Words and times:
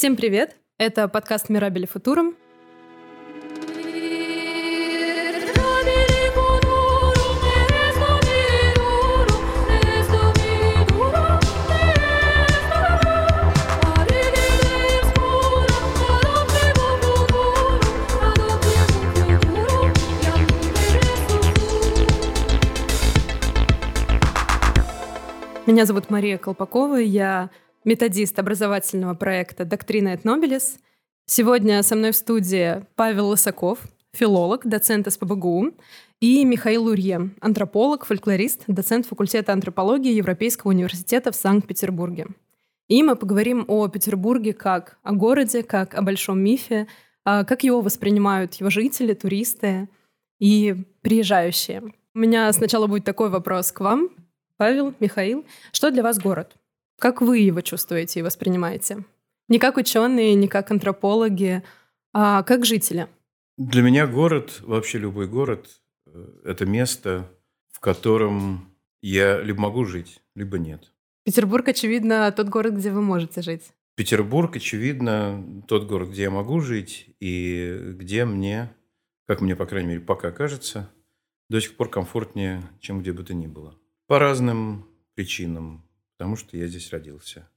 Всем 0.00 0.16
привет! 0.16 0.56
Это 0.78 1.08
подкаст 1.08 1.50
«Мирабели 1.50 1.84
Футурум». 1.84 2.34
Меня 25.66 25.84
зовут 25.84 26.08
Мария 26.08 26.38
Колпакова, 26.38 26.96
я 26.96 27.50
методист 27.84 28.38
образовательного 28.38 29.14
проекта 29.14 29.64
«Доктрина 29.64 30.14
et 30.14 30.22
Nobilis». 30.22 30.78
Сегодня 31.26 31.82
со 31.82 31.96
мной 31.96 32.12
в 32.12 32.16
студии 32.16 32.84
Павел 32.96 33.28
Лысаков, 33.28 33.80
филолог, 34.12 34.66
доцент 34.66 35.10
СПБГУ, 35.12 35.72
и 36.20 36.44
Михаил 36.44 36.84
Лурье, 36.84 37.30
антрополог, 37.40 38.04
фольклорист, 38.04 38.64
доцент 38.66 39.06
факультета 39.06 39.52
антропологии 39.52 40.12
Европейского 40.12 40.70
университета 40.70 41.32
в 41.32 41.36
Санкт-Петербурге. 41.36 42.26
И 42.88 43.02
мы 43.02 43.16
поговорим 43.16 43.64
о 43.68 43.88
Петербурге 43.88 44.52
как 44.52 44.98
о 45.02 45.12
городе, 45.12 45.62
как 45.62 45.94
о 45.94 46.02
большом 46.02 46.40
мифе, 46.40 46.88
а, 47.24 47.44
как 47.44 47.62
его 47.62 47.80
воспринимают 47.80 48.54
его 48.54 48.68
жители, 48.68 49.14
туристы 49.14 49.88
и 50.38 50.74
приезжающие. 51.00 51.82
У 52.14 52.18
меня 52.18 52.52
сначала 52.52 52.86
будет 52.86 53.04
такой 53.04 53.30
вопрос 53.30 53.72
к 53.72 53.80
вам. 53.80 54.10
Павел, 54.56 54.92
Михаил, 55.00 55.46
что 55.72 55.90
для 55.90 56.02
вас 56.02 56.18
город? 56.18 56.56
Как 57.00 57.22
вы 57.22 57.38
его 57.38 57.62
чувствуете 57.62 58.20
и 58.20 58.22
воспринимаете? 58.22 59.04
Не 59.48 59.58
как 59.58 59.78
ученые, 59.78 60.34
не 60.34 60.48
как 60.48 60.70
антропологи, 60.70 61.62
а 62.12 62.42
как 62.42 62.66
жители. 62.66 63.08
Для 63.56 63.80
меня 63.80 64.06
город, 64.06 64.60
вообще 64.60 64.98
любой 64.98 65.26
город, 65.26 65.80
э, 66.06 66.26
это 66.44 66.66
место, 66.66 67.26
в 67.72 67.80
котором 67.80 68.70
я 69.00 69.40
либо 69.40 69.62
могу 69.62 69.86
жить, 69.86 70.20
либо 70.34 70.58
нет. 70.58 70.92
Петербург, 71.24 71.66
очевидно, 71.68 72.30
тот 72.32 72.48
город, 72.50 72.74
где 72.74 72.90
вы 72.90 73.00
можете 73.00 73.40
жить. 73.40 73.72
Петербург, 73.96 74.54
очевидно, 74.54 75.62
тот 75.68 75.86
город, 75.86 76.10
где 76.10 76.24
я 76.24 76.30
могу 76.30 76.60
жить 76.60 77.16
и 77.18 77.94
где 77.94 78.26
мне, 78.26 78.74
как 79.26 79.40
мне, 79.40 79.56
по 79.56 79.64
крайней 79.64 79.88
мере, 79.88 80.00
пока 80.00 80.32
кажется, 80.32 80.90
до 81.48 81.62
сих 81.62 81.76
пор 81.76 81.88
комфортнее, 81.88 82.62
чем 82.78 83.00
где 83.00 83.14
бы 83.14 83.22
то 83.22 83.32
ни 83.32 83.46
было. 83.46 83.78
По 84.06 84.18
разным 84.18 84.86
причинам. 85.14 85.89
Потому 86.20 86.36
что 86.36 86.54
я 86.58 86.66
здесь 86.66 86.92
родился. 86.92 87.48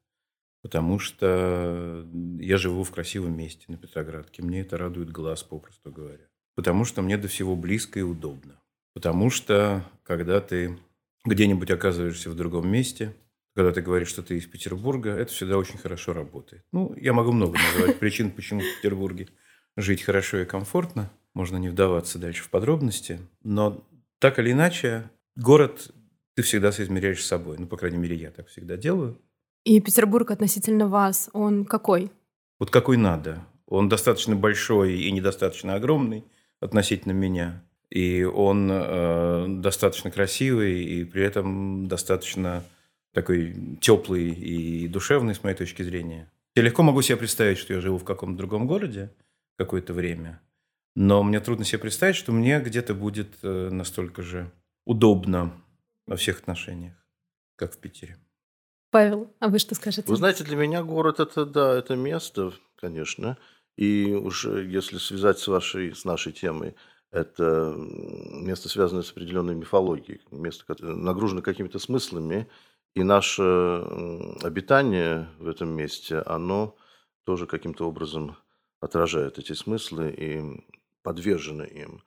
Потому 0.62 0.98
что 0.98 2.08
я 2.40 2.56
живу 2.56 2.86
в 2.86 2.92
красивом 2.92 3.36
месте 3.36 3.66
на 3.68 3.76
Петроградке. 3.76 4.42
Мне 4.42 4.62
это 4.62 4.78
радует 4.78 5.12
глаз, 5.12 5.44
попросту 5.44 5.92
говоря. 5.92 6.30
Потому 6.56 6.86
что 6.86 7.02
мне 7.02 7.18
до 7.18 7.28
всего 7.28 7.58
близко 7.58 8.00
и 8.00 8.04
удобно. 8.04 8.62
Потому 8.94 9.30
что, 9.30 9.84
когда 10.04 10.40
ты 10.40 10.80
где-нибудь 11.26 11.72
оказываешься 11.72 12.30
в 12.30 12.38
другом 12.38 12.70
месте, 12.70 13.14
когда 13.54 13.74
ты 13.74 13.82
говоришь, 13.82 14.08
что 14.08 14.24
ты 14.24 14.38
из 14.38 14.46
Петербурга, 14.46 15.10
это 15.10 15.34
всегда 15.34 15.58
очень 15.58 15.78
хорошо 15.78 16.14
работает. 16.14 16.64
Ну, 16.72 16.96
я 16.96 17.12
могу 17.12 17.34
много 17.34 17.60
называть 17.60 18.00
причин, 18.00 18.32
почему 18.32 18.62
в 18.62 18.78
Петербурге 18.78 19.28
жить 19.76 20.04
хорошо 20.04 20.38
и 20.38 20.46
комфортно. 20.46 21.12
Можно 21.34 21.58
не 21.58 21.68
вдаваться 21.68 22.18
дальше 22.18 22.44
в 22.44 22.50
подробности. 22.50 23.20
Но 23.44 23.86
так 24.20 24.40
или 24.40 24.54
иначе, 24.54 25.12
город 25.36 25.92
ты 26.36 26.42
всегда 26.42 26.72
соизмеряешь 26.72 27.24
с 27.24 27.28
собой. 27.28 27.58
Ну, 27.60 27.68
по 27.68 27.78
крайней 27.78 27.98
мере, 27.98 28.16
я 28.16 28.32
так 28.32 28.48
всегда 28.48 28.78
делаю. 28.78 29.20
И 29.64 29.80
Петербург 29.80 30.30
относительно 30.32 30.88
вас, 30.88 31.30
он 31.34 31.66
какой? 31.66 32.12
Вот 32.60 32.70
какой 32.70 32.98
надо. 32.98 33.46
Он 33.68 33.90
достаточно 33.90 34.36
большой 34.36 35.00
и 35.00 35.12
недостаточно 35.12 35.76
огромный 35.76 36.26
относительно 36.60 37.14
меня. 37.14 37.64
И 37.90 38.24
он 38.24 38.70
э, 38.72 39.46
достаточно 39.60 40.12
красивый, 40.12 40.84
и 40.84 41.04
при 41.04 41.24
этом 41.24 41.88
достаточно 41.88 42.64
такой 43.14 43.78
теплый 43.80 44.30
и 44.30 44.88
душевный, 44.88 45.36
с 45.36 45.44
моей 45.44 45.56
точки 45.56 45.84
зрения. 45.84 46.32
Я 46.56 46.64
легко 46.64 46.84
могу 46.84 47.02
себе 47.02 47.18
представить, 47.18 47.58
что 47.58 47.74
я 47.74 47.82
живу 47.82 47.98
в 47.98 48.04
каком-то 48.04 48.38
другом 48.38 48.68
городе 48.68 49.12
какое-то 49.58 49.94
время, 49.94 50.42
но 50.96 51.24
мне 51.24 51.40
трудно 51.40 51.66
себе 51.66 51.80
представить, 51.80 52.16
что 52.16 52.32
мне 52.32 52.60
где-то 52.60 52.96
будет 52.96 53.38
э, 53.44 53.70
настолько 53.72 54.24
же 54.24 54.52
удобно 54.86 55.54
во 56.06 56.16
всех 56.16 56.40
отношениях, 56.40 56.96
как 57.56 57.74
в 57.74 57.80
Питере. 57.80 58.18
Павел, 58.92 59.34
а 59.40 59.48
вы 59.48 59.60
что 59.60 59.76
скажете? 59.76 60.08
Вы 60.08 60.16
знаете, 60.16 60.44
для 60.44 60.56
меня 60.56 60.84
город 60.84 61.20
это 61.20 61.46
да, 61.46 61.74
это 61.74 61.96
место, 61.96 62.54
конечно. 62.76 63.38
И 63.76 64.14
уже 64.14 64.66
если 64.66 64.98
связать 64.98 65.40
с 65.40 65.48
вашей, 65.48 65.96
с 65.96 66.06
нашей 66.06 66.32
темой, 66.32 66.76
это 67.12 67.74
место, 67.78 68.70
связанное 68.70 69.04
с 69.04 69.12
определенной 69.12 69.56
мифологией, 69.56 70.22
место, 70.32 70.66
нагружено 70.80 71.42
какими-то 71.42 71.80
смыслами, 71.80 72.48
и 72.94 73.04
наше 73.04 73.42
обитание 74.44 75.28
в 75.40 75.48
этом 75.48 75.70
месте, 75.70 76.20
оно 76.20 76.76
тоже 77.24 77.48
каким-то 77.48 77.88
образом 77.88 78.38
отражает 78.80 79.40
эти 79.40 79.54
смыслы 79.54 80.12
и 80.12 80.64
подвержено 81.02 81.64
им. 81.64 82.04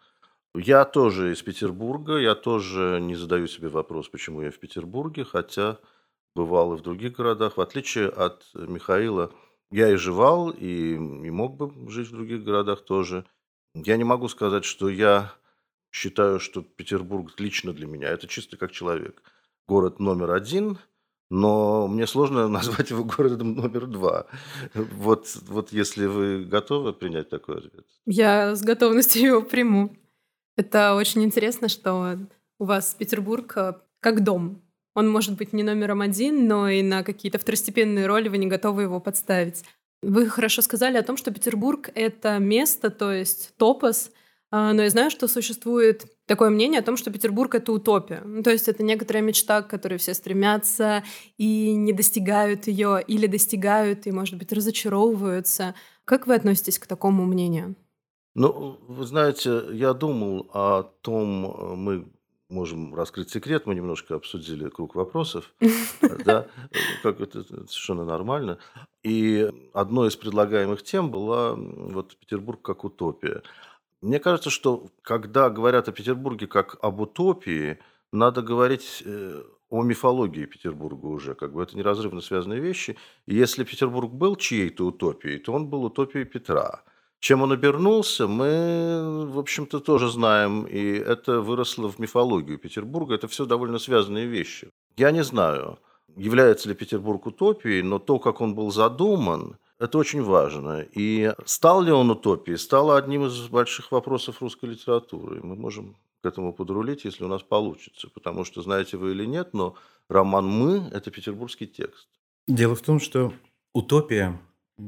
Я 0.58 0.86
тоже 0.86 1.32
из 1.32 1.42
Петербурга, 1.42 2.16
я 2.16 2.34
тоже 2.34 2.98
не 3.02 3.14
задаю 3.14 3.46
себе 3.46 3.68
вопрос, 3.68 4.08
почему 4.08 4.40
я 4.40 4.50
в 4.50 4.58
Петербурге, 4.58 5.24
хотя 5.24 5.78
бывал 6.34 6.72
и 6.72 6.78
в 6.78 6.82
других 6.82 7.12
городах. 7.12 7.58
В 7.58 7.60
отличие 7.60 8.08
от 8.08 8.46
Михаила, 8.54 9.32
я 9.70 9.90
и 9.90 9.96
жевал, 9.96 10.50
и, 10.50 10.94
и 10.94 11.30
мог 11.30 11.56
бы 11.56 11.90
жить 11.90 12.08
в 12.08 12.12
других 12.12 12.42
городах 12.42 12.84
тоже. 12.84 13.26
Я 13.74 13.98
не 13.98 14.04
могу 14.04 14.28
сказать, 14.28 14.64
что 14.64 14.88
я 14.88 15.32
считаю, 15.90 16.40
что 16.40 16.62
Петербург 16.62 17.38
лично 17.38 17.74
для 17.74 17.86
меня, 17.86 18.08
это 18.08 18.26
чисто 18.26 18.56
как 18.56 18.72
человек. 18.72 19.22
Город 19.68 20.00
номер 20.00 20.30
один, 20.30 20.78
но 21.28 21.86
мне 21.86 22.06
сложно 22.06 22.48
назвать 22.58 22.90
его 22.90 23.04
городом 23.04 23.54
номер 23.54 23.86
два. 23.86 24.26
Вот, 24.72 25.36
вот 25.48 25.72
если 25.72 26.06
вы 26.06 26.44
готовы 26.44 26.94
принять 26.94 27.28
такой 27.28 27.58
ответ. 27.58 27.86
Я 28.06 28.54
с 28.54 28.62
готовностью 28.62 29.22
его 29.22 29.42
приму. 29.42 29.94
Это 30.56 30.94
очень 30.94 31.22
интересно, 31.22 31.68
что 31.68 32.18
у 32.58 32.64
вас 32.64 32.94
Петербург 32.94 33.52
э, 33.56 33.74
как 34.00 34.24
дом. 34.24 34.62
Он 34.94 35.10
может 35.10 35.36
быть 35.36 35.52
не 35.52 35.62
номером 35.62 36.00
один, 36.00 36.48
но 36.48 36.68
и 36.70 36.82
на 36.82 37.02
какие-то 37.02 37.38
второстепенные 37.38 38.06
роли 38.06 38.28
вы 38.28 38.38
не 38.38 38.46
готовы 38.46 38.82
его 38.82 38.98
подставить. 38.98 39.62
Вы 40.02 40.28
хорошо 40.28 40.62
сказали 40.62 40.96
о 40.96 41.02
том, 41.02 41.18
что 41.18 41.30
Петербург— 41.30 41.90
это 41.94 42.38
место, 42.38 42.90
то 42.90 43.12
есть 43.12 43.54
топос, 43.58 44.10
а, 44.50 44.72
но 44.72 44.82
я 44.82 44.90
знаю, 44.90 45.10
что 45.10 45.28
существует 45.28 46.06
такое 46.26 46.50
мнение 46.50 46.80
о 46.80 46.84
том, 46.84 46.96
что 46.96 47.10
Петербург— 47.10 47.54
это 47.56 47.72
утопия. 47.72 48.22
Ну, 48.24 48.42
то 48.42 48.50
есть 48.50 48.68
это 48.68 48.82
некоторая 48.82 49.22
мечта, 49.22 49.60
к 49.60 49.68
которой 49.68 49.98
все 49.98 50.14
стремятся 50.14 51.02
и 51.36 51.74
не 51.74 51.92
достигают 51.92 52.66
ее, 52.66 53.02
или 53.06 53.26
достигают 53.26 54.06
и, 54.06 54.12
может 54.12 54.36
быть, 54.38 54.52
разочаровываются. 54.52 55.74
Как 56.04 56.26
вы 56.26 56.34
относитесь 56.34 56.78
к 56.78 56.86
такому 56.86 57.26
мнению? 57.26 57.74
Ну, 58.38 58.78
вы 58.86 59.06
знаете, 59.06 59.62
я 59.72 59.94
думал 59.94 60.50
о 60.52 60.82
том, 60.82 61.46
э, 61.46 61.74
мы 61.74 62.06
можем 62.50 62.94
раскрыть 62.94 63.30
секрет, 63.30 63.64
мы 63.64 63.74
немножко 63.74 64.14
обсудили 64.14 64.68
круг 64.68 64.94
вопросов, 64.94 65.54
да, 66.26 66.46
как 67.02 67.22
это 67.22 67.44
совершенно 67.44 68.04
нормально. 68.04 68.58
И 69.02 69.50
одной 69.72 70.08
из 70.08 70.16
предлагаемых 70.16 70.82
тем 70.82 71.10
была 71.10 71.54
вот 71.54 72.14
Петербург 72.18 72.60
как 72.60 72.84
утопия. 72.84 73.42
Мне 74.02 74.20
кажется, 74.20 74.50
что 74.50 74.88
когда 75.00 75.48
говорят 75.48 75.88
о 75.88 75.92
Петербурге 75.92 76.46
как 76.46 76.76
об 76.82 77.00
утопии, 77.00 77.78
надо 78.12 78.42
говорить 78.42 79.02
э, 79.06 79.44
о 79.70 79.82
мифологии 79.82 80.44
Петербурга 80.44 81.06
уже, 81.06 81.34
как 81.34 81.54
бы 81.54 81.62
это 81.62 81.74
неразрывно 81.74 82.20
связанные 82.20 82.60
вещи. 82.60 82.98
И 83.24 83.34
если 83.34 83.64
Петербург 83.64 84.12
был 84.12 84.36
чьей-то 84.36 84.84
утопией, 84.84 85.38
то 85.38 85.54
он 85.54 85.68
был 85.68 85.84
утопией 85.84 86.26
Петра– 86.26 86.82
чем 87.20 87.42
он 87.42 87.52
обернулся, 87.52 88.26
мы, 88.26 89.26
в 89.26 89.38
общем-то, 89.38 89.80
тоже 89.80 90.10
знаем, 90.10 90.64
и 90.64 90.92
это 90.92 91.40
выросло 91.40 91.88
в 91.88 91.98
мифологию 91.98 92.58
Петербурга. 92.58 93.14
Это 93.14 93.28
все 93.28 93.46
довольно 93.46 93.78
связанные 93.78 94.26
вещи. 94.26 94.70
Я 94.96 95.10
не 95.10 95.24
знаю, 95.24 95.78
является 96.16 96.68
ли 96.68 96.74
Петербург 96.74 97.26
утопией, 97.26 97.82
но 97.82 97.98
то, 97.98 98.18
как 98.18 98.40
он 98.40 98.54
был 98.54 98.70
задуман, 98.70 99.56
это 99.78 99.98
очень 99.98 100.22
важно. 100.22 100.86
И 100.92 101.32
стал 101.44 101.82
ли 101.82 101.92
он 101.92 102.10
утопией, 102.10 102.58
стало 102.58 102.96
одним 102.96 103.26
из 103.26 103.48
больших 103.48 103.92
вопросов 103.92 104.40
русской 104.40 104.70
литературы. 104.70 105.40
Мы 105.42 105.54
можем 105.54 105.96
к 106.22 106.26
этому 106.26 106.52
подрулить, 106.52 107.04
если 107.04 107.24
у 107.24 107.28
нас 107.28 107.42
получится. 107.42 108.08
Потому 108.14 108.44
что, 108.44 108.62
знаете 108.62 108.96
вы 108.96 109.12
или 109.12 109.26
нет, 109.26 109.52
но 109.52 109.74
роман 110.08 110.46
«Мы»– 110.46 110.88
это 110.92 111.10
петербургский 111.10 111.66
текст. 111.66 112.08
Дело 112.48 112.74
в 112.74 112.80
том, 112.80 113.00
что 113.00 113.32
утопия, 113.74 114.40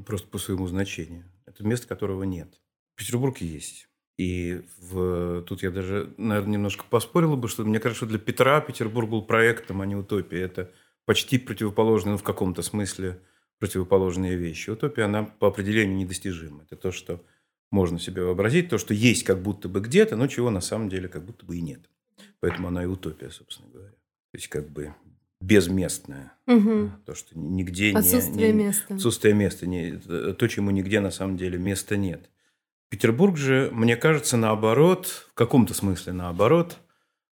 просто 0.07 0.29
по 0.29 0.39
своему 0.39 0.67
значению, 0.69 1.25
это 1.59 1.67
место, 1.67 1.89
которого 1.89 2.23
нет. 2.23 2.61
Петербург 2.95 3.39
есть. 3.39 3.89
И 4.17 4.63
в... 4.79 5.43
тут 5.43 5.63
я 5.63 5.71
даже, 5.71 6.15
наверное, 6.17 6.55
немножко 6.55 6.85
поспорила 6.89 7.37
бы, 7.37 7.49
что 7.49 7.65
мне 7.65 7.81
кажется, 7.81 8.05
что 8.05 8.07
для 8.07 8.19
Петра 8.19 8.61
Петербург 8.61 9.09
был 9.09 9.23
проектом, 9.23 9.81
а 9.81 9.87
не 9.87 9.97
утопией. 9.97 10.43
Это 10.43 10.73
почти 11.05 11.39
противоположный, 11.39 12.13
ну, 12.13 12.19
в 12.19 12.23
каком-то 12.23 12.63
смысле, 12.63 13.21
противоположные 13.59 14.37
вещи. 14.37 14.71
Утопия, 14.71 15.05
она 15.05 15.25
по 15.25 15.49
определению 15.49 15.97
недостижима. 15.97 16.63
Это 16.65 16.77
то, 16.77 16.93
что 16.93 17.25
можно 17.71 17.99
себе 17.99 18.23
вообразить, 18.23 18.69
то, 18.69 18.79
что 18.79 18.95
есть 18.95 19.25
как 19.25 19.43
будто 19.43 19.69
бы 19.69 19.81
где-то, 19.81 20.17
но 20.17 20.27
чего 20.27 20.51
на 20.51 20.61
самом 20.61 20.89
деле 20.89 21.09
как 21.09 21.25
будто 21.25 21.45
бы 21.45 21.57
и 21.57 21.61
нет. 21.61 21.89
Поэтому 22.41 22.69
она 22.69 22.83
и 22.83 22.87
утопия, 22.87 23.31
собственно 23.31 23.69
говоря. 23.71 23.93
То 23.93 24.37
есть 24.37 24.49
как 24.49 24.69
бы 24.71 24.95
безместная. 25.41 26.33
Угу. 26.47 26.91
То, 27.07 27.15
что 27.15 27.39
нигде 27.39 27.93
отсутствие 27.93 28.53
не, 28.53 28.59
не... 28.59 28.65
места. 28.67 28.95
Отсутствие 28.95 29.35
места. 29.35 29.67
Не, 29.67 29.97
то, 29.99 30.49
чему 30.49 30.71
нигде 30.71 31.01
на 31.01 31.11
самом 31.11 31.37
деле 31.37 31.59
места 31.59 31.97
нет. 31.97 32.31
Петербург 32.91 33.37
же, 33.37 33.71
мне 33.73 33.97
кажется, 33.97 34.37
наоборот, 34.37 35.07
в 35.31 35.35
каком-то 35.35 35.75
смысле 35.75 36.15
наоборот, 36.15 36.79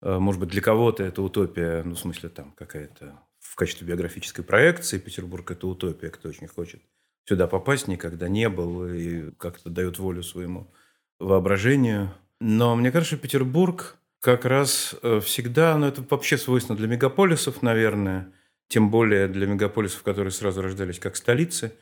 э, 0.00 0.18
может 0.18 0.40
быть, 0.40 0.50
для 0.50 0.62
кого-то 0.62 1.02
это 1.02 1.22
утопия, 1.22 1.82
ну, 1.82 1.94
в 1.94 1.98
смысле, 1.98 2.28
там 2.28 2.52
какая-то 2.52 3.18
в 3.40 3.56
качестве 3.56 3.86
биографической 3.86 4.44
проекции 4.44 4.98
Петербург– 4.98 5.50
это 5.52 5.66
утопия, 5.66 6.10
кто 6.10 6.28
очень 6.28 6.46
хочет 6.46 6.82
сюда 7.24 7.46
попасть, 7.46 7.88
никогда 7.88 8.28
не 8.28 8.48
был 8.48 8.86
и 8.86 9.30
как-то 9.32 9.70
дает 9.70 9.98
волю 9.98 10.22
своему 10.22 10.72
воображению. 11.18 12.14
Но 12.40 12.74
мне 12.76 12.90
кажется, 12.90 13.16
Петербург 13.16 13.98
как 14.20 14.44
раз 14.44 14.94
э, 15.02 15.20
всегда, 15.20 15.76
ну 15.76 15.86
это 15.86 16.04
вообще 16.08 16.36
свойственно 16.36 16.76
для 16.76 16.86
мегаполисов, 16.86 17.62
наверное, 17.62 18.32
тем 18.68 18.90
более 18.90 19.26
для 19.28 19.46
мегаполисов, 19.46 20.02
которые 20.02 20.30
сразу 20.30 20.62
рождались 20.62 20.98
как 20.98 21.16
столицы. 21.16 21.72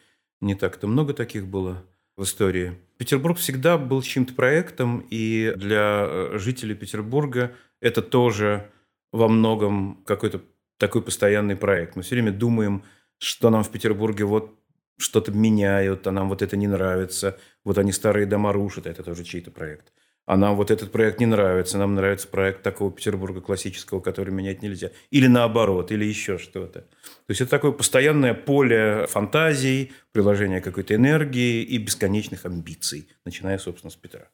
Не 0.41 0.55
так-то 0.55 0.87
много 0.87 1.15
таких 1.15 1.47
было 1.47 1.85
в 2.17 2.23
истории. 2.23 2.79
Петербург 2.97 3.39
всегда 3.39 3.77
был 3.77 4.03
чьим-то 4.03 4.35
проектом, 4.35 5.05
и 5.11 5.53
для 5.57 6.07
э, 6.07 6.39
жителей 6.39 6.77
Петербурга 6.77 7.55
это 7.81 8.03
тоже 8.03 8.71
во 9.13 9.29
многом 9.29 10.03
какой-то 10.07 10.41
такой 10.79 11.03
постоянный 11.03 11.57
проект. 11.57 11.97
Мы 11.97 12.03
все 12.03 12.15
время 12.15 12.31
думаем, 12.31 12.85
что 13.19 13.51
нам 13.51 13.65
в 13.65 13.71
Петербурге 13.71 14.25
вот 14.25 14.55
что-то 14.97 15.33
меняют, 15.33 16.07
а 16.07 16.13
нам 16.13 16.29
вот 16.29 16.43
это 16.43 16.57
не 16.57 16.69
нравится, 16.69 17.39
вот 17.65 17.79
они 17.79 17.91
старые 17.91 18.27
дома 18.27 18.53
рушат, 18.53 18.87
это 18.87 19.03
тоже 19.03 19.25
чей-то 19.25 19.51
проект 19.51 19.93
а 20.29 20.37
нам 20.37 20.57
вот 20.57 20.71
этот 20.71 20.93
проект 20.93 21.21
не 21.21 21.27
нравится, 21.27 21.79
нам 21.79 21.95
нравится 21.95 22.29
проект 22.29 22.63
такого 22.63 22.93
Петербурга 22.93 23.41
классического, 23.41 24.01
который 24.01 24.29
менять 24.29 24.61
нельзя. 24.61 24.91
Или 25.09 25.27
наоборот, 25.27 25.91
или 25.91 26.05
еще 26.05 26.37
что-то. 26.37 26.81
То 26.81 27.31
есть 27.31 27.41
это 27.41 27.51
такое 27.51 27.73
постоянное 27.73 28.35
поле 28.35 29.07
фантазий, 29.09 29.91
приложения 30.13 30.61
какой-то 30.61 30.95
энергии 30.95 31.63
и 31.63 31.79
бесконечных 31.79 32.45
амбиций, 32.45 33.09
начиная, 33.25 33.57
собственно, 33.57 33.91
с 33.91 33.97
Петра. 33.97 34.29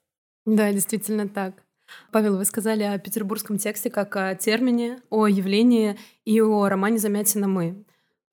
Да, 0.44 0.72
действительно 0.72 1.28
так. 1.28 1.62
Павел, 2.10 2.38
вы 2.38 2.44
сказали 2.44 2.82
о 2.82 2.98
петербургском 2.98 3.58
тексте 3.58 3.88
как 3.88 4.16
о 4.16 4.34
термине, 4.34 4.98
о 5.10 5.28
явлении 5.28 5.96
и 6.24 6.40
о 6.40 6.68
романе 6.68 6.98
«Замятина 6.98 7.46
мы». 7.46 7.84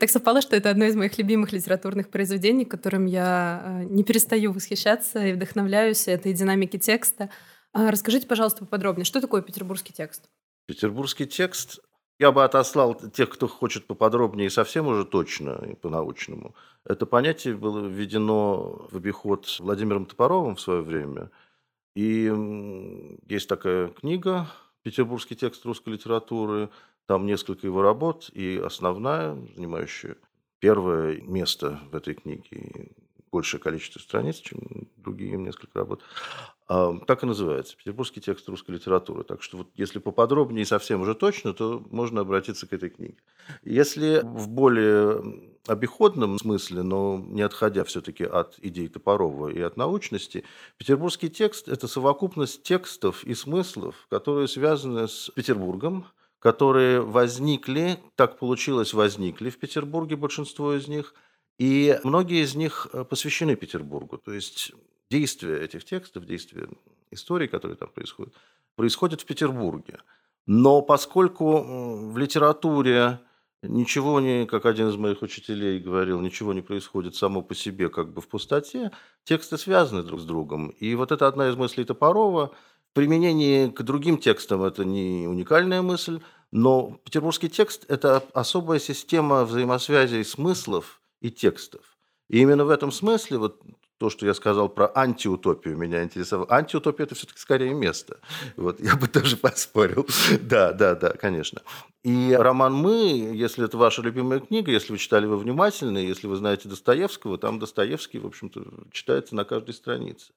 Так 0.02 0.10
совпало, 0.10 0.42
что 0.42 0.56
это 0.56 0.72
одно 0.72 0.86
из 0.86 0.96
моих 0.96 1.19
любимых 1.19 1.52
литературных 1.52 2.10
произведений, 2.10 2.66
которым 2.66 3.06
я 3.06 3.62
э, 3.63 3.84
не 3.84 4.04
перестаю 4.04 4.52
восхищаться 4.52 5.24
и 5.28 5.34
вдохновляюсь 5.34 6.08
этой 6.08 6.34
динамики 6.34 6.80
текста. 6.80 7.30
А 7.73 7.89
расскажите, 7.89 8.27
пожалуйста, 8.27 8.65
поподробнее, 8.65 9.06
что 9.06 9.21
такое 9.21 9.41
петербургский 9.41 9.94
текст? 9.94 10.29
Петербургский 10.68 11.25
текст 11.25 11.79
я 12.19 12.31
бы 12.31 12.44
отослал 12.44 12.95
тех, 12.95 13.29
кто 13.29 13.47
хочет 13.47 13.88
поподробнее 13.88 14.50
совсем 14.50 14.88
уже 14.88 15.06
точно, 15.06 15.59
и 15.65 15.75
по-научному. 15.75 16.53
Это 16.85 17.06
понятие 17.06 17.56
было 17.56 17.88
введено 17.88 18.88
в 18.91 18.95
обиход 18.95 19.47
Владимиром 19.59 20.06
Топоровым 20.06 20.56
в 20.56 20.62
свое 20.62 20.81
время. 20.81 21.31
И 21.95 22.31
есть 23.27 23.50
такая 23.50 23.88
книга 23.88 24.47
«Петербургский 24.83 25.35
текст 25.35 25.65
русской 25.65 25.89
литературы», 25.94 26.69
там 27.07 27.25
несколько 27.25 27.67
его 27.67 27.81
работ, 27.81 28.29
и 28.33 28.62
основная, 28.63 29.35
занимающая 29.56 30.15
первое 30.59 31.19
место 31.21 31.79
в 31.91 31.95
этой 31.95 32.13
книге, 32.13 32.91
большее 33.31 33.59
количество 33.59 34.00
страниц, 34.00 34.38
чем 34.38 34.59
другие 34.97 35.38
несколько 35.38 35.79
работ, 35.79 36.03
так 37.06 37.23
и 37.23 37.25
называется 37.25 37.75
«Петербургский 37.75 38.21
текст 38.21 38.47
русской 38.47 38.71
литературы». 38.71 39.23
Так 39.23 39.41
что 39.41 39.57
вот 39.57 39.68
если 39.75 40.00
поподробнее 40.00 40.62
и 40.62 40.65
совсем 40.65 41.01
уже 41.01 41.15
точно, 41.15 41.53
то 41.53 41.85
можно 41.89 42.21
обратиться 42.21 42.65
к 42.65 42.73
этой 42.73 42.89
книге. 42.89 43.18
Если 43.63 44.21
в 44.23 44.47
более 44.47 45.21
обиходном 45.68 46.38
смысле, 46.39 46.83
но 46.83 47.21
не 47.27 47.41
отходя 47.41 47.83
все-таки 47.83 48.23
от 48.23 48.57
идей 48.59 48.88
Топорова 48.88 49.50
и 49.50 49.59
от 49.59 49.75
научности, 49.75 50.45
петербургский 50.77 51.29
текст– 51.29 51.68
это 51.69 51.88
совокупность 51.88 52.63
текстов 52.63 53.25
и 53.25 53.33
смыслов, 53.33 54.07
которые 54.09 54.47
связаны 54.47 55.07
с 55.09 55.29
Петербургом, 55.35 56.06
которые 56.39 57.01
возникли, 57.01 58.00
так 58.15 58.39
получилось, 58.39 58.94
возникли 58.94 59.50
в 59.50 59.59
Петербурге, 59.59 60.15
большинство 60.15 60.74
из 60.74 60.88
них, 60.88 61.13
и 61.59 62.00
многие 62.03 62.44
из 62.44 62.56
них 62.56 62.88
э, 62.94 63.03
посвящены 63.03 63.56
Петербургу. 63.56 64.17
То 64.17 64.33
есть 64.33 64.71
действия 65.12 65.58
этих 65.66 65.84
текстов, 65.84 66.25
действия 66.25 66.68
истории, 67.12 67.48
которые 67.48 67.78
там 67.78 67.90
происходят, 67.90 68.34
происходят 68.75 69.22
в 69.22 69.25
Петербурге. 69.25 70.00
Но 70.48 70.81
поскольку 70.81 71.46
в 72.12 72.18
литературе 72.18 73.19
ничего 73.62 74.19
не, 74.19 74.46
как 74.46 74.66
один 74.66 74.90
из 74.90 74.96
моих 74.96 75.22
учителей 75.22 75.80
говорил, 75.80 76.19
ничего 76.22 76.54
не 76.54 76.62
происходит 76.62 77.16
само 77.16 77.42
по 77.42 77.54
себе 77.54 77.90
как 77.90 78.13
бы 78.13 78.22
в 78.22 78.28
пустоте, 78.28 78.92
тексты 79.24 79.58
связаны 79.58 80.02
друг 80.04 80.19
с 80.19 80.25
другом. 80.25 80.69
И 80.69 80.96
вот 80.96 81.12
это 81.12 81.28
одна 81.28 81.50
из 81.50 81.56
мыслей 81.56 81.86
Топорова– 81.86 82.52
в 82.92 82.94
применении 82.94 83.69
к 83.69 83.84
другим 83.84 84.18
текстам 84.18 84.63
это 84.63 84.84
не 84.84 85.25
уникальная 85.25 85.81
мысль, 85.81 86.19
но 86.52 87.00
петербургский 87.06 87.48
текст– 87.48 87.86
это 87.88 88.22
особая 88.34 88.80
система 88.80 89.46
взаимосвязей 89.46 90.25
смыслов 90.25 91.02
и 91.22 91.31
текстов. 91.31 91.98
И 92.28 92.40
именно 92.40 92.66
в 92.66 92.69
этом 92.69 92.92
смысле 92.92 93.38
вот 93.38 93.62
то, 94.01 94.09
что 94.09 94.25
я 94.25 94.33
сказал 94.33 94.68
про 94.68 94.92
антиутопию, 94.95 95.77
меня 95.77 96.01
интересовало. 96.01 96.48
Антиутопия– 96.50 97.03
это 97.06 97.13
все-таки 97.13 97.38
скорее 97.38 97.75
место. 97.75 98.18
Вот, 98.57 98.80
я 98.80 98.95
бы 98.95 99.07
тоже 99.19 99.38
поспорил. 99.38 100.07
Да, 100.42 100.74
да, 100.74 100.95
да, 100.95 101.12
конечно. 101.12 101.62
И 102.01 102.36
роман 102.36 102.74
«Мы», 102.74 103.31
если 103.36 103.63
это 103.63 103.77
ваша 103.77 104.01
любимая 104.01 104.39
книга, 104.39 104.71
если 104.71 104.92
вы 104.92 104.98
читали 104.98 105.25
его 105.25 105.38
внимательно, 105.38 106.00
если 106.00 106.25
вы 106.25 106.36
знаете 106.36 106.68
Достоевского, 106.68 107.38
там 107.38 107.59
Достоевский, 107.59 108.18
в 108.18 108.25
общем-то, 108.25 108.65
читается 108.92 109.36
на 109.36 109.44
каждой 109.44 109.75
странице. 109.75 110.33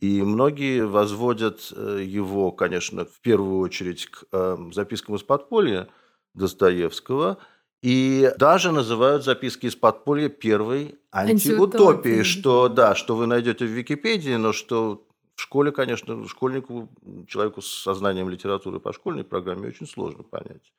И 0.00 0.20
многие 0.22 0.84
возводят 0.84 1.72
э, 1.76 2.00
его, 2.04 2.50
конечно, 2.50 3.04
в 3.04 3.20
первую 3.20 3.60
очередь 3.60 4.06
к 4.06 4.24
э, 4.32 4.56
запискам 4.72 5.14
из 5.14 5.22
подполья 5.22 5.86
Достоевского, 6.34 7.38
и 7.82 8.32
даже 8.38 8.72
называют 8.72 9.24
записки 9.24 9.66
из 9.66 9.76
подполья 9.76 10.28
первой 10.28 10.98
антиутопией, 11.12 12.24
что 12.24 12.68
да, 12.68 12.94
что 12.94 13.16
вы 13.16 13.26
найдете 13.26 13.64
в 13.64 13.70
Википедии, 13.70 14.36
но 14.36 14.52
что 14.52 15.06
в 15.36 15.42
школе, 15.42 15.70
конечно, 15.70 16.26
школьнику, 16.26 16.88
человеку 17.28 17.60
с 17.60 17.82
сознанием 17.82 18.30
литературы 18.30 18.80
по 18.80 18.92
школьной 18.92 19.22
программе 19.22 19.68
очень 19.68 19.86
сложно 19.86 20.22
понять. 20.22 20.72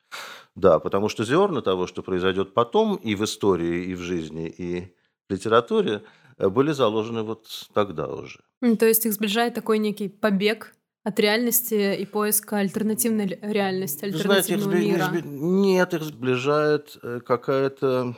Да, 0.56 0.80
потому 0.80 1.08
что 1.08 1.24
зерна 1.24 1.62
того, 1.62 1.86
что 1.86 2.02
произойдет 2.02 2.54
потом 2.54 2.96
и 2.96 3.14
в 3.14 3.22
истории, 3.22 3.84
и 3.84 3.94
в 3.94 4.00
жизни, 4.00 4.48
и 4.48 4.92
в 5.28 5.32
литературе, 5.32 6.02
э, 6.38 6.48
были 6.48 6.72
заложены 6.72 7.22
вот 7.22 7.46
тогда 7.72 8.08
уже. 8.08 8.40
То 8.78 8.86
есть 8.86 9.06
их 9.06 9.12
сближает 9.12 9.54
такой 9.54 9.78
некий 9.78 10.08
побег 10.08 10.74
от 11.04 11.18
реальности 11.20 11.96
и 11.96 12.04
поиска 12.04 12.58
альтернативной 12.58 13.38
реальности, 13.40 14.04
альтернативного 14.04 14.70
Знаете, 14.72 14.88
их, 14.88 14.96
мира. 14.96 15.22
Нет, 15.24 15.94
их 15.94 16.02
сближает 16.02 16.98
э, 17.02 17.20
какая-то 17.24 18.16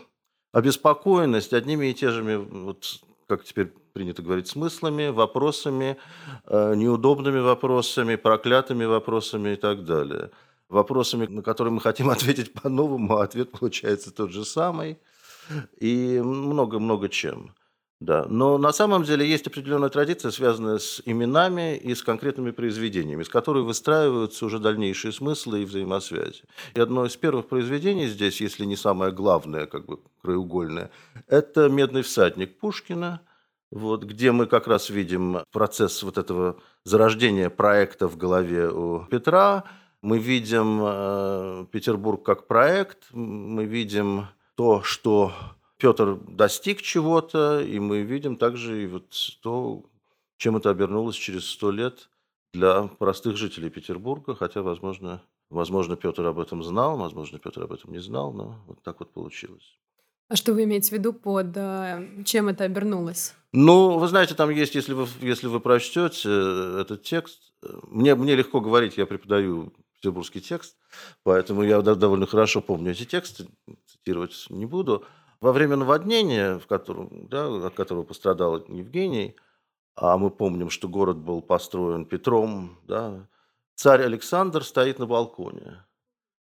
обеспокоенность 0.53 1.53
одними 1.53 1.87
и 1.87 1.95
те 1.95 2.11
же, 2.11 2.39
вот, 2.39 3.01
как 3.29 3.45
теперь 3.45 3.73
принято 3.93 4.23
говорить, 4.23 4.49
смыслами, 4.49 5.09
вопросами, 5.09 5.97
э, 6.47 6.75
неудобными 6.75 7.41
вопросами, 7.41 8.17
проклятыми 8.17 8.85
вопросами 8.85 9.51
и 9.51 9.57
так 9.57 9.85
далее. 9.85 10.31
Вопросами, 10.69 11.27
на 11.27 11.43
которые 11.43 11.73
мы 11.73 11.81
хотим 11.81 12.09
ответить 12.11 12.53
по-новому, 12.53 13.19
а 13.19 13.25
ответ 13.25 13.51
получается 13.53 14.11
тот 14.11 14.31
же 14.31 14.45
самый. 14.45 14.99
И 15.79 16.21
много-много 16.23 17.09
чем. 17.09 17.55
Да, 18.01 18.25
но 18.31 18.57
на 18.57 18.73
самом 18.73 19.03
деле 19.03 19.29
есть 19.29 19.47
определенная 19.47 19.91
традиция, 19.91 20.31
связанная 20.31 20.79
с 20.79 21.03
именами 21.05 21.77
и 21.77 21.95
с 21.95 22.03
конкретными 22.03 22.51
произведениями, 22.51 23.25
с 23.25 23.29
которой 23.29 23.63
выстраиваются 23.63 24.47
уже 24.47 24.59
дальнейшие 24.59 25.13
смыслы 25.13 25.63
и 25.63 25.65
взаимосвязи. 25.67 26.45
И 26.75 26.81
одно 26.81 27.05
из 27.05 27.17
первых 27.17 27.49
произведений 27.49 28.07
здесь, 28.07 28.41
если 28.41 28.65
не 28.65 28.77
самое 28.77 29.13
главное, 29.13 29.67
как 29.67 29.85
бы 29.85 30.01
краеугольное, 30.23 30.91
это 31.27 31.69
«Медный 31.69 32.01
всадник» 32.01 32.59
Пушкина, 32.59 33.21
вот, 33.71 34.05
где 34.05 34.33
мы 34.33 34.47
как 34.47 34.67
раз 34.67 34.89
видим 34.89 35.41
процесс 35.53 36.03
вот 36.03 36.17
этого 36.17 36.57
зарождения 36.85 37.51
проекта 37.51 38.09
в 38.09 38.17
голове 38.17 38.71
у 38.71 39.05
Петра. 39.11 39.65
Мы 40.01 40.19
видим 40.19 40.81
э, 40.83 41.67
Петербург 41.71 42.25
как 42.25 42.47
проект, 42.47 43.13
мы 43.13 43.67
видим 43.67 44.29
то, 44.57 44.83
что 44.83 45.35
Петр 45.81 46.17
достиг 46.29 46.83
чего-то, 46.83 47.61
и 47.61 47.79
мы 47.79 48.03
видим 48.03 48.37
также 48.37 48.85
и 48.85 48.87
вот 48.87 49.07
то, 49.43 49.83
чем 50.37 50.57
это 50.57 50.71
обернулось 50.71 51.17
через 51.17 51.47
сто 51.47 51.71
лет 51.71 52.11
для 52.53 52.83
простых 52.83 53.37
жителей 53.37 53.71
Петербурга, 53.71 54.35
хотя, 54.35 54.63
возможно, 54.63 55.23
возможно, 55.49 55.97
Петр 55.97 56.25
об 56.27 56.39
этом 56.39 56.63
знал, 56.63 56.99
возможно, 56.99 57.39
Петр 57.39 57.63
об 57.63 57.73
этом 57.73 57.93
не 57.93 58.01
знал, 58.01 58.33
но 58.33 58.63
вот 58.67 58.83
так 58.83 59.01
вот 59.01 59.13
получилось. 59.13 59.79
А 60.29 60.37
что 60.37 60.53
вы 60.55 60.65
имеете 60.65 60.91
в 60.91 60.93
виду 60.93 61.13
под 61.13 61.57
э, 61.57 62.23
чем 62.25 62.49
это 62.49 62.65
обернулось? 62.65 63.35
Ну, 63.53 63.99
вы 63.99 64.07
знаете, 64.07 64.35
там 64.35 64.51
есть, 64.51 64.77
если 64.77 64.93
вы, 64.93 65.09
если 65.21 65.49
вы 65.49 65.59
прочтете 65.59 66.29
этот 66.81 67.03
текст, 67.03 67.53
э, 67.65 67.69
мне, 67.89 68.15
мне 68.15 68.37
легко 68.37 68.61
говорить, 68.61 68.97
я 68.97 69.07
преподаю 69.07 69.73
петербургский 69.95 70.41
текст, 70.41 70.77
поэтому 71.25 71.65
я 71.65 71.83
довольно 71.83 72.27
хорошо 72.27 72.61
помню 72.61 72.93
эти 72.93 73.05
тексты, 73.05 73.49
цитировать 73.87 74.47
не 74.51 74.67
буду. 74.67 75.05
Во 75.41 75.53
время 75.53 75.77
наводнения, 75.77 76.59
в 76.59 76.67
котором, 76.67 77.29
да, 77.29 77.67
от 77.67 77.75
которого 77.75 78.03
пострадал 78.03 78.59
Евгений, 78.69 79.37
а 79.97 80.19
мы 80.19 80.31
помним, 80.31 80.69
что 80.69 80.89
город 80.89 81.17
был 81.17 81.41
построен 81.41 82.05
Петром, 82.05 82.79
да, 82.87 83.27
царь 83.75 84.03
Александр 84.03 84.65
стоит 84.65 84.99
на 84.99 85.07
балконе 85.07 85.85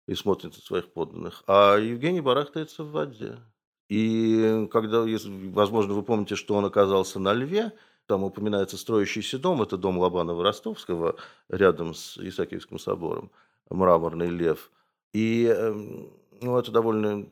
и 0.05 0.15
смотрит 0.15 0.55
на 0.55 0.61
своих 0.61 0.91
подданных, 0.91 1.43
а 1.47 1.77
Евгений 1.77 2.19
барахтается 2.19 2.83
в 2.83 2.91
воде. 2.91 3.39
И 3.87 4.67
когда, 4.71 5.05
возможно, 5.51 5.93
вы 5.93 6.03
помните, 6.03 6.35
что 6.35 6.55
он 6.55 6.65
оказался 6.65 7.19
на 7.19 7.33
льве, 7.33 7.71
там 8.05 8.23
упоминается 8.23 8.77
строящийся 8.77 9.39
дом, 9.39 9.61
это 9.61 9.77
дом 9.77 9.99
Лобанова-Ростовского, 9.99 11.15
рядом 11.47 11.93
с 11.93 12.17
Исаакиевским 12.17 12.79
собором, 12.79 13.31
мраморный 13.69 14.27
лев. 14.27 14.71
И 15.13 15.45
эм, 15.45 16.11
ну, 16.41 16.57
это 16.57 16.71
довольно 16.71 17.27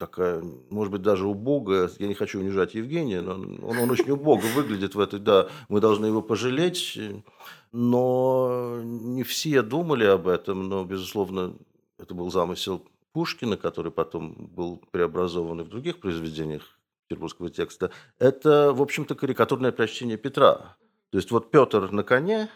такая, 0.00 0.42
может 0.70 0.90
быть, 0.90 1.02
даже 1.02 1.26
убогая, 1.26 1.90
я 1.98 2.08
не 2.08 2.14
хочу 2.14 2.40
унижать 2.40 2.74
Евгения, 2.74 3.20
но 3.20 3.34
он, 3.34 3.60
он 3.62 3.90
очень 3.90 4.10
убого 4.10 4.40
выглядит 4.40 4.94
в 4.94 5.00
этой, 5.00 5.20
да, 5.20 5.48
мы 5.68 5.80
должны 5.80 6.06
его 6.06 6.22
пожалеть, 6.22 6.98
но 7.70 8.80
не 8.82 9.22
все 9.22 9.60
думали 9.60 10.04
об 10.04 10.26
этом, 10.26 10.68
но, 10.68 10.84
безусловно, 10.84 11.54
это 11.98 12.14
был 12.14 12.30
замысел 12.30 12.82
Пушкина, 13.12 13.58
который 13.58 13.92
потом 13.92 14.34
был 14.56 14.82
преобразован 14.90 15.60
и 15.60 15.64
в 15.64 15.68
других 15.68 16.00
произведениях 16.00 16.62
петербургского 17.06 17.50
текста. 17.50 17.90
Это, 18.18 18.72
в 18.72 18.80
общем-то, 18.80 19.14
карикатурное 19.14 19.72
прочтение 19.72 20.16
Петра. 20.16 20.76
То 21.10 21.18
есть 21.18 21.30
вот 21.30 21.50
Петр 21.50 21.90
на 21.90 22.04
коне 22.04 22.48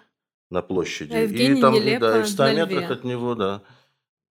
на 0.51 0.63
площади, 0.63 1.13
а 1.13 1.23
и 1.25 1.61
там 1.61 1.75
да, 1.75 2.21
и 2.21 2.23
в 2.23 2.29
100 2.29 2.53
метрах 2.53 2.91
от 2.91 3.05
него, 3.05 3.35
да, 3.35 3.63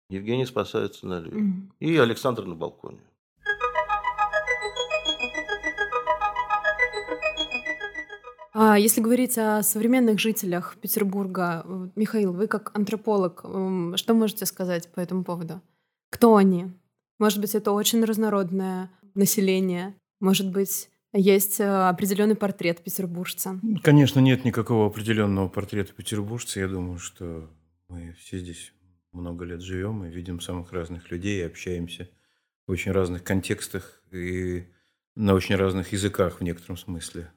Евгений 0.10 0.46
спасается 0.46 1.06
на 1.06 1.20
льве. 1.20 1.42
Mm. 1.42 1.70
И 1.80 1.98
Александр 1.98 2.46
на 2.46 2.56
балконе. 2.56 3.00
А 8.60 8.80
если 8.80 9.02
говорить 9.02 9.38
о 9.38 9.62
современных 9.62 10.20
жителях 10.20 10.78
Петербурга, 10.82 11.64
Михаил, 11.96 12.34
вы 12.34 12.48
как 12.48 12.76
антрополог, 12.76 13.46
что 13.96 14.14
можете 14.16 14.48
сказать 14.48 14.92
по 14.92 15.00
этому 15.00 15.24
поводу? 15.24 15.62
Кто 16.10 16.38
они? 16.38 16.72
Может 17.20 17.40
быть, 17.40 17.54
это 17.54 17.72
очень 17.72 18.04
разнородное 18.04 18.90
население. 19.14 19.94
Может 20.20 20.52
быть, 20.52 20.90
есть 21.14 21.60
э, 21.60 21.66
определенный 21.66 22.36
портрет 22.36 22.84
петербуржца. 22.84 23.60
Конечно, 23.84 24.20
нет 24.20 24.46
никакого 24.46 24.88
определенного 24.88 25.50
портрета 25.50 25.94
петербуржца. 25.94 26.60
Я 26.60 26.68
думаю, 26.68 26.98
что 27.00 27.50
мы 27.90 28.16
все 28.20 28.40
здесь 28.40 28.74
много 29.18 29.46
лет 29.46 29.62
живем 29.62 30.04
и 30.06 30.10
видим 30.10 30.40
самых 30.40 30.72
разных 30.72 31.12
людей, 31.12 31.40
и 31.40 31.46
общаемся 31.46 32.10
в 32.66 32.72
очень 32.72 32.92
разных 32.92 33.24
контекстах 33.24 34.02
и 34.12 34.68
на 35.16 35.34
очень 35.34 35.56
разных 35.56 35.92
языках 35.92 36.40
в 36.40 36.44
некотором 36.44 36.78
смысле. 36.78 37.32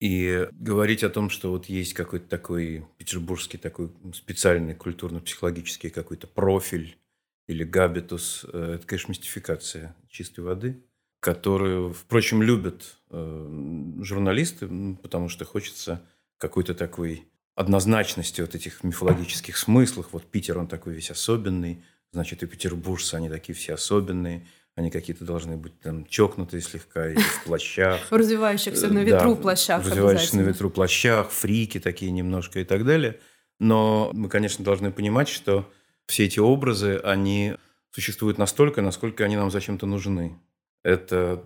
И 0.00 0.48
говорить 0.52 1.02
о 1.04 1.10
том, 1.10 1.30
что 1.30 1.50
вот 1.50 1.66
есть 1.66 1.94
какой-то 1.94 2.28
такой 2.28 2.86
петербургский 2.98 3.56
такой 3.56 3.90
специальный 4.12 4.74
культурно-психологический 4.74 5.88
какой-то 5.88 6.26
профиль 6.26 6.98
или 7.46 7.64
габитус, 7.64 8.44
э, 8.52 8.74
это, 8.74 8.86
конечно, 8.86 9.12
мистификация 9.12 9.96
чистой 10.08 10.40
воды, 10.40 10.82
которую, 11.20 11.92
впрочем, 11.92 12.42
любят 12.42 12.98
э, 13.10 13.94
журналисты, 14.02 14.68
потому 15.02 15.28
что 15.28 15.44
хочется 15.44 16.02
какой-то 16.38 16.74
такой 16.74 17.26
однозначности 17.56 18.42
вот 18.42 18.54
этих 18.54 18.84
мифологических 18.84 19.56
смыслов. 19.56 20.08
Вот 20.12 20.24
Питер, 20.24 20.58
он 20.58 20.68
такой 20.68 20.92
весь 20.92 21.10
особенный, 21.10 21.82
значит, 22.12 22.42
и 22.42 22.46
петербуржцы, 22.46 23.14
они 23.14 23.28
такие 23.28 23.56
все 23.56 23.74
особенные, 23.74 24.46
они 24.76 24.90
какие-то 24.90 25.24
должны 25.24 25.56
быть 25.56 25.80
там 25.80 26.06
чокнутые 26.06 26.60
слегка, 26.60 27.08
или 27.08 27.18
в 27.18 27.44
плащах. 27.44 28.10
В 28.10 28.12
развивающихся 28.14 28.88
на 28.88 28.98
ветру 28.98 29.34
да, 29.34 29.40
плащах 29.40 29.84
развивающихся 29.84 30.36
на 30.36 30.42
ветру 30.42 30.70
плащах, 30.70 31.30
фрики 31.30 31.80
такие 31.80 32.12
немножко 32.12 32.60
и 32.60 32.64
так 32.64 32.84
далее. 32.84 33.18
Но 33.58 34.10
мы, 34.12 34.28
конечно, 34.28 34.62
должны 34.62 34.92
понимать, 34.92 35.28
что 35.28 35.66
все 36.04 36.26
эти 36.26 36.38
образы, 36.38 37.00
они 37.02 37.56
существуют 37.90 38.36
настолько, 38.36 38.82
насколько 38.82 39.24
они 39.24 39.36
нам 39.36 39.50
зачем-то 39.50 39.86
нужны. 39.86 40.38
Это 40.84 41.42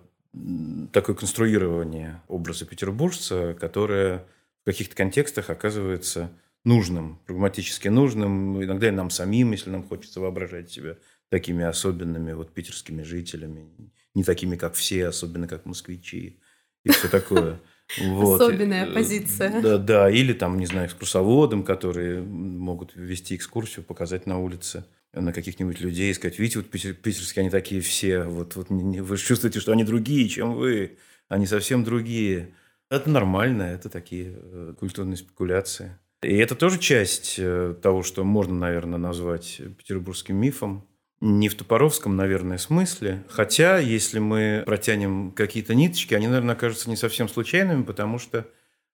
такое 0.91 1.15
конструирование 1.15 2.21
образа 2.27 2.65
петербуржца, 2.65 3.55
которое 3.57 4.25
в 4.61 4.65
каких-то 4.65 4.95
контекстах 4.95 5.49
оказывается 5.49 6.31
нужным, 6.63 7.19
прагматически 7.25 7.87
нужным, 7.87 8.63
иногда 8.63 8.89
и 8.89 8.91
нам 8.91 9.09
самим, 9.09 9.51
если 9.51 9.69
нам 9.69 9.87
хочется 9.87 10.19
воображать 10.19 10.71
себя 10.71 10.97
такими 11.29 11.63
особенными 11.63 12.33
вот 12.33 12.53
питерскими 12.53 13.03
жителями, 13.03 13.69
не 14.13 14.23
такими, 14.23 14.55
как 14.55 14.75
все, 14.75 15.07
особенно 15.07 15.47
как 15.47 15.65
москвичи 15.65 16.39
и 16.83 16.89
все 16.91 17.07
такое. 17.07 17.59
Вот. 17.99 18.39
Особенная 18.39 18.87
э, 18.87 18.93
позиция. 18.93 19.61
Да, 19.61 19.77
да, 19.77 20.09
или 20.09 20.31
там, 20.31 20.57
не 20.57 20.65
знаю, 20.65 20.87
экскурсоводам, 20.87 21.65
которые 21.65 22.21
могут 22.21 22.95
вести 22.95 23.35
экскурсию, 23.35 23.83
показать 23.83 24.25
на 24.25 24.39
улице 24.39 24.85
на 25.13 25.33
каких-нибудь 25.33 25.81
людей 25.81 26.09
и 26.09 26.13
сказать, 26.13 26.39
видите, 26.39 26.59
вот 26.59 26.69
питерские, 26.69 27.41
они 27.41 27.49
такие 27.49 27.81
все, 27.81 28.23
вот, 28.23 28.55
вот 28.55 28.69
вы 28.69 29.17
чувствуете, 29.17 29.59
что 29.59 29.73
они 29.73 29.83
другие, 29.83 30.29
чем 30.29 30.53
вы, 30.53 30.97
они 31.27 31.45
совсем 31.47 31.83
другие. 31.83 32.53
Это 32.91 33.09
нормально, 33.09 33.63
это 33.63 33.89
такие 33.89 34.35
э, 34.35 34.73
культурные 34.77 35.15
спекуляции. 35.15 35.97
И 36.21 36.35
это 36.35 36.55
тоже 36.55 36.77
часть 36.77 37.35
э, 37.39 37.73
того, 37.81 38.03
что 38.03 38.25
можно, 38.25 38.53
наверное, 38.53 38.99
назвать 38.99 39.61
петербургским 39.77 40.35
мифом. 40.35 40.85
Не 41.21 41.47
в 41.49 41.55
топоровском, 41.55 42.17
наверное, 42.17 42.57
смысле. 42.57 43.23
Хотя, 43.29 43.77
если 43.79 44.19
мы 44.19 44.63
протянем 44.65 45.31
какие-то 45.31 45.73
ниточки, 45.73 46.13
они, 46.13 46.27
наверное, 46.27 46.55
окажутся 46.55 46.89
не 46.89 46.97
совсем 46.97 47.29
случайными, 47.29 47.83
потому 47.83 48.19
что 48.19 48.47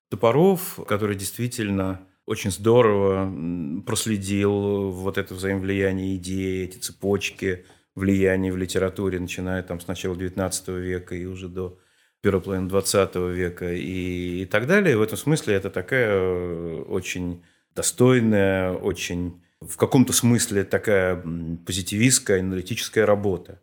Топоров, 0.09 0.79
который 0.87 1.15
действительно 1.15 2.01
очень 2.25 2.51
здорово 2.51 3.81
проследил 3.85 4.91
вот 4.91 5.17
это 5.17 5.33
взаимовлияние 5.33 6.17
идеи, 6.17 6.65
эти 6.65 6.77
цепочки 6.77 7.65
влияния 7.95 8.51
в 8.51 8.57
литературе, 8.57 9.19
начиная 9.19 9.63
там 9.63 9.79
с 9.79 9.87
начала 9.87 10.13
XIX 10.13 10.79
века 10.79 11.15
и 11.15 11.25
уже 11.25 11.49
до 11.49 11.79
первой 12.21 12.41
половины 12.41 12.69
20 12.69 13.15
века 13.15 13.73
и, 13.73 14.41
и 14.41 14.45
так 14.45 14.67
далее. 14.67 14.97
В 14.97 15.01
этом 15.01 15.17
смысле 15.17 15.55
это 15.55 15.69
такая 15.69 16.09
э, 16.09 16.81
очень 16.87 17.43
достойная, 17.75 18.73
очень 18.73 19.41
в 19.61 19.77
каком-то 19.77 20.13
смысле 20.13 20.63
такая 20.63 21.23
позитивистская, 21.65 22.39
аналитическая 22.39 23.05
работа. 23.05 23.61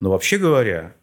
Но 0.00 0.10
вообще 0.10 0.38
говоря, 0.38 0.96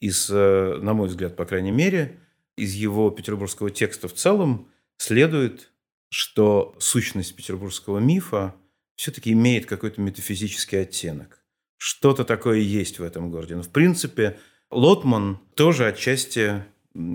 из, 0.00 0.28
э, 0.30 0.78
на 0.80 0.94
мой 0.94 1.08
взгляд, 1.08 1.36
по 1.36 1.44
крайней 1.44 1.72
мере, 1.72 2.18
из 2.56 2.74
его 2.74 3.10
петербургского 3.10 3.70
текста 3.70 4.08
в 4.08 4.14
целом 4.14 4.68
следует, 4.96 5.70
что 6.10 6.74
сущность 6.78 7.36
петербургского 7.36 7.98
мифа 7.98 8.54
все-таки 8.96 9.32
имеет 9.32 9.66
какой-то 9.66 10.00
метафизический 10.00 10.82
оттенок. 10.82 11.44
Что-то 11.76 12.24
такое 12.24 12.58
есть 12.58 12.98
в 12.98 13.02
этом 13.04 13.30
городе. 13.30 13.54
Но, 13.54 13.62
в 13.62 13.68
принципе, 13.68 14.38
Лотман 14.70 15.38
тоже 15.54 15.86
отчасти, 15.86 16.64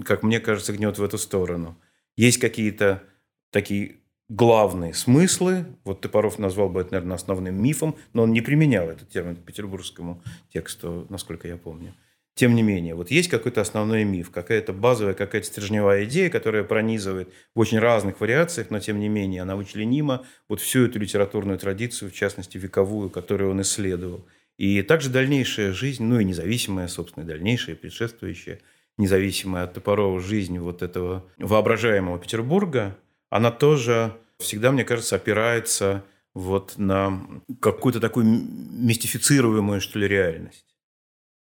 как 0.06 0.24
мне 0.24 0.40
кажется, 0.40 0.74
гнет 0.74 0.98
в 0.98 1.04
эту 1.04 1.18
сторону. 1.18 1.78
Есть 2.16 2.40
какие-то 2.40 3.04
такие 3.52 3.98
главные 4.30 4.94
смыслы. 4.94 5.66
Вот 5.84 6.02
Топоров 6.02 6.40
назвал 6.40 6.70
бы 6.70 6.82
это, 6.82 6.94
наверное, 6.94 7.16
основным 7.16 7.62
мифом, 7.62 7.96
но 8.14 8.24
он 8.24 8.32
не 8.32 8.42
применял 8.42 8.90
этот 8.90 9.10
термин 9.10 9.36
к 9.36 9.44
петербургскому 9.44 10.22
тексту, 10.52 11.06
насколько 11.10 11.48
я 11.48 11.58
помню. 11.58 11.94
Тем 12.36 12.56
не 12.56 12.64
менее, 12.64 12.96
вот 12.96 13.12
есть 13.12 13.30
какой-то 13.30 13.62
основной 13.62 14.06
миф, 14.06 14.32
какая-то 14.32 14.74
базовая, 14.74 15.14
какая-то 15.14 15.46
стержневая 15.46 16.06
идея, 16.06 16.32
которая 16.32 16.64
пронизывает 16.64 17.32
в 17.54 17.60
очень 17.60 17.78
разных 17.78 18.22
вариациях, 18.22 18.72
но 18.72 18.80
тем 18.80 19.00
не 19.00 19.08
менее 19.08 19.44
она 19.44 19.56
вычленима 19.56 20.26
вот 20.50 20.60
всю 20.60 20.86
эту 20.86 20.98
литературную 20.98 21.60
традицию, 21.60 22.10
в 22.10 22.16
частности 22.16 22.58
вековую, 22.58 23.12
которую 23.12 23.52
он 23.52 23.62
исследовал. 23.62 24.26
И 24.58 24.82
также 24.84 25.10
дальнейшая 25.10 25.74
жизнь, 25.74 26.04
ну 26.04 26.20
и 26.20 26.26
независимая, 26.26 26.88
собственно, 26.88 27.26
дальнейшая, 27.26 27.76
предшествующая, 27.76 28.60
независимая 28.98 29.64
от 29.64 29.74
Топорова 29.74 30.20
жизнь 30.20 30.60
вот 30.60 30.82
этого 30.82 31.26
воображаемого 31.38 32.20
Петербурга, 32.20 32.98
она 33.30 33.52
тоже 33.52 34.16
всегда, 34.38 34.72
мне 34.72 34.84
кажется, 34.84 35.16
опирается 35.16 36.04
вот 36.34 36.78
на 36.78 37.26
какую-то 37.60 38.00
такую 38.00 38.26
мистифицируемую, 38.26 39.82
что 39.82 40.00
ли, 40.00 40.08
реальность. 40.08 40.66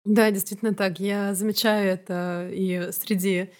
Да, 0.04 0.30
действительно 0.30 0.74
так. 0.74 1.00
Я 1.00 1.34
замечаю 1.34 1.90
это 1.90 2.48
и 2.52 2.90
среди 2.92 3.50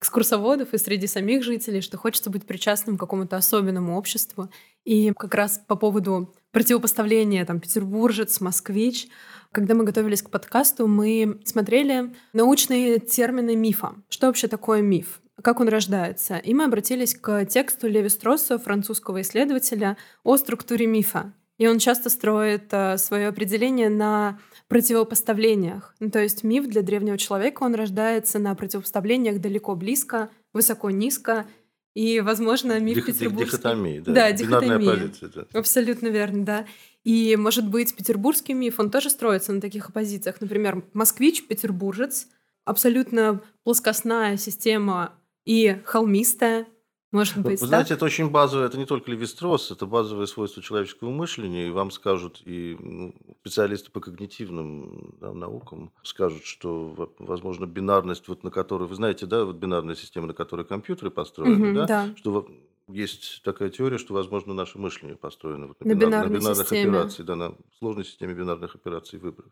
экскурсоводов, 0.00 0.74
и 0.74 0.78
среди 0.78 1.06
самих 1.06 1.44
жителей, 1.44 1.80
что 1.80 1.96
хочется 1.96 2.28
быть 2.28 2.44
причастным 2.44 2.96
к 2.96 3.00
какому-то 3.00 3.36
особенному 3.36 3.96
обществу. 3.96 4.50
И 4.84 5.12
как 5.12 5.34
раз 5.34 5.62
по 5.66 5.76
поводу 5.76 6.34
противопоставление 6.52 7.44
там 7.44 7.60
петербуржец, 7.60 8.40
москвич. 8.40 9.08
Когда 9.50 9.74
мы 9.74 9.84
готовились 9.84 10.22
к 10.22 10.30
подкасту, 10.30 10.86
мы 10.86 11.40
смотрели 11.44 12.14
научные 12.32 12.98
термины 13.00 13.56
мифа. 13.56 13.94
Что 14.08 14.28
вообще 14.28 14.48
такое 14.48 14.80
миф? 14.80 15.20
Как 15.42 15.60
он 15.60 15.68
рождается? 15.68 16.36
И 16.36 16.54
мы 16.54 16.64
обратились 16.64 17.14
к 17.14 17.44
тексту 17.46 17.88
Леви 17.88 18.08
Стросса, 18.08 18.58
французского 18.58 19.20
исследователя, 19.22 19.96
о 20.22 20.36
структуре 20.36 20.86
мифа. 20.86 21.32
И 21.58 21.66
он 21.66 21.78
часто 21.78 22.10
строит 22.10 22.68
э, 22.70 22.96
свое 22.96 23.28
определение 23.28 23.88
на 23.88 24.38
противопоставлениях. 24.68 25.94
Ну, 26.00 26.10
то 26.10 26.18
есть 26.18 26.44
миф 26.44 26.66
для 26.66 26.82
древнего 26.82 27.18
человека, 27.18 27.62
он 27.62 27.74
рождается 27.74 28.38
на 28.38 28.54
противопоставлениях 28.54 29.40
далеко-близко, 29.40 30.30
высоко-низко. 30.52 31.46
И, 31.94 32.20
возможно, 32.20 32.80
миф 32.80 32.96
Дих, 32.96 33.06
петербургский... 33.06 33.56
Дихотомии, 33.56 33.98
да. 34.00 34.12
Да, 34.12 34.32
дихотомия. 34.32 34.92
оппозиция, 34.92 35.28
да. 35.34 35.46
Абсолютно 35.52 36.08
верно, 36.08 36.44
да. 36.44 36.66
И, 37.04 37.36
может 37.36 37.68
быть, 37.68 37.94
петербургский 37.94 38.54
миф, 38.54 38.80
он 38.80 38.90
тоже 38.90 39.10
строится 39.10 39.52
на 39.52 39.60
таких 39.60 39.88
оппозициях. 39.88 40.40
Например, 40.40 40.82
москвич, 40.94 41.46
петербуржец, 41.46 42.28
абсолютно 42.64 43.42
плоскостная 43.64 44.36
система 44.36 45.12
и 45.44 45.80
холмистая, 45.84 46.66
может 47.12 47.36
Ну, 47.36 47.42
быть, 47.42 47.60
Вы 47.60 47.66
да? 47.66 47.66
знаете, 47.68 47.94
это 47.94 48.04
очень 48.04 48.30
базовое, 48.30 48.66
это 48.66 48.78
не 48.78 48.86
только 48.86 49.10
Левистрос, 49.10 49.70
это 49.70 49.86
базовое 49.86 50.26
свойство 50.26 50.62
человеческого 50.62 51.10
мышления, 51.10 51.68
и 51.68 51.70
вам 51.70 51.90
скажут, 51.90 52.42
и 52.44 52.76
ну, 52.80 53.14
специалисты 53.40 53.90
по 53.90 54.00
когнитивным 54.00 55.14
да, 55.20 55.32
наукам 55.32 55.92
скажут, 56.02 56.44
что, 56.44 56.88
во- 56.88 57.12
возможно, 57.18 57.66
бинарность, 57.66 58.28
вот 58.28 58.42
на 58.44 58.50
которой, 58.50 58.88
вы 58.88 58.94
знаете, 58.94 59.26
да, 59.26 59.44
вот 59.44 59.56
бинарная 59.56 59.94
система, 59.94 60.26
на 60.26 60.34
которой 60.34 60.64
компьютеры 60.64 61.10
построены, 61.10 61.68
Мгм, 61.68 61.74
да, 61.74 61.86
да. 61.86 62.08
что 62.16 62.48
есть 62.88 63.42
такая 63.44 63.70
теория, 63.70 63.98
что, 63.98 64.14
возможно, 64.14 64.54
наше 64.54 64.78
мышление 64.78 65.16
построено 65.16 65.68
вот 65.68 65.80
На 65.80 65.92
бинар- 65.92 65.98
бинарной 65.98 66.38
бинарных 66.38 66.68
системе. 66.68 66.90
операций, 66.98 67.24
да, 67.24 67.36
на 67.36 67.56
сложной 67.78 68.04
системе 68.04 68.34
бинарных 68.34 68.74
операций 68.74 69.18
выборов. 69.18 69.50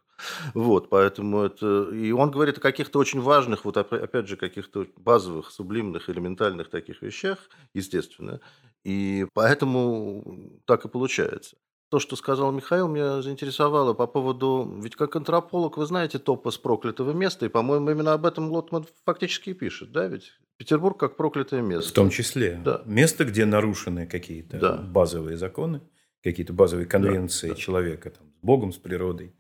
Вот, 0.54 0.88
поэтому 0.88 1.42
это... 1.42 1.88
И 1.92 2.12
он 2.12 2.30
говорит 2.30 2.58
о 2.58 2.60
каких-то 2.60 2.98
очень 2.98 3.20
важных, 3.20 3.64
вот 3.64 3.76
опя- 3.76 4.00
опять 4.02 4.28
же, 4.28 4.36
каких-то 4.36 4.86
базовых, 4.96 5.50
сублимных, 5.50 6.10
элементальных 6.10 6.70
таких 6.70 7.02
вещах, 7.02 7.38
естественно. 7.74 8.40
И 8.84 9.26
поэтому 9.34 10.50
так 10.64 10.84
и 10.84 10.88
получается. 10.88 11.56
То, 11.90 11.98
что 11.98 12.14
сказал 12.14 12.52
Михаил, 12.52 12.86
меня 12.86 13.20
заинтересовало 13.20 13.94
по 13.94 14.06
поводу... 14.06 14.78
Ведь 14.80 14.94
как 14.94 15.16
антрополог, 15.16 15.76
вы 15.76 15.86
знаете 15.86 16.20
топос 16.20 16.56
проклятого 16.56 17.12
места, 17.12 17.46
и, 17.46 17.48
по-моему, 17.48 17.90
именно 17.90 18.12
об 18.12 18.24
этом 18.26 18.48
Лотман 18.52 18.86
фактически 19.04 19.50
и 19.50 19.54
пишет, 19.54 19.90
да, 19.90 20.06
ведь? 20.06 20.32
Петербург 20.56 20.96
как 21.00 21.16
проклятое 21.16 21.62
место. 21.62 21.90
В 21.90 21.92
том 21.92 22.10
числе. 22.10 22.60
Да. 22.64 22.82
Место, 22.86 23.24
где 23.24 23.44
нарушены 23.44 24.06
какие-то 24.06 24.58
Да. 24.58 24.76
базовые 24.76 25.36
законы, 25.36 25.80
какие-то 26.22 26.52
базовые 26.52 26.86
конвенции 26.86 27.48
да. 27.48 27.54
человека 27.56 28.10
там, 28.10 28.30
с 28.40 28.44
Богом, 28.44 28.72
с 28.72 28.76
природой, 28.76 29.34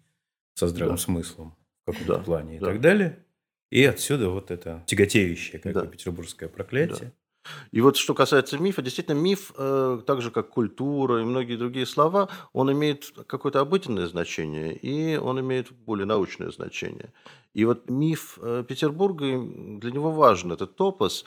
со 0.54 0.66
здравым 0.66 0.96
Да. 0.96 1.02
смыслом 1.02 1.54
в 1.86 1.92
каком-то 1.92 2.14
Да, 2.16 2.18
плане 2.24 2.56
и 2.56 2.58
да. 2.58 2.66
так 2.66 2.80
далее. 2.80 3.24
И 3.70 3.84
отсюда 3.84 4.28
вот 4.28 4.50
это 4.50 4.82
тяготеющее, 4.86 5.60
как 5.60 5.72
Да. 5.72 5.86
петербургское 5.86 6.48
проклятие. 6.48 7.12
И 7.72 7.80
вот 7.80 7.96
что 7.96 8.14
касается 8.14 8.58
мифа, 8.58 8.82
действительно, 8.82 9.14
миф, 9.14 9.52
э, 9.56 10.00
так 10.06 10.22
же 10.22 10.30
как 10.30 10.50
культура 10.50 11.20
и 11.20 11.24
многие 11.24 11.56
другие 11.56 11.86
слова, 11.86 12.28
он 12.52 12.70
имеет 12.72 13.12
какое-то 13.26 13.60
обыденное 13.60 14.06
значение, 14.06 14.76
и 14.76 15.16
он 15.16 15.40
имеет 15.40 15.70
более 15.72 16.06
научное 16.06 16.50
значение. 16.50 17.12
И 17.54 17.64
вот 17.64 17.88
миф 17.88 18.38
э, 18.42 18.64
Петербурга, 18.66 19.24
для 19.24 19.90
него 19.90 20.10
важен 20.10 20.52
этот 20.52 20.76
топос, 20.76 21.24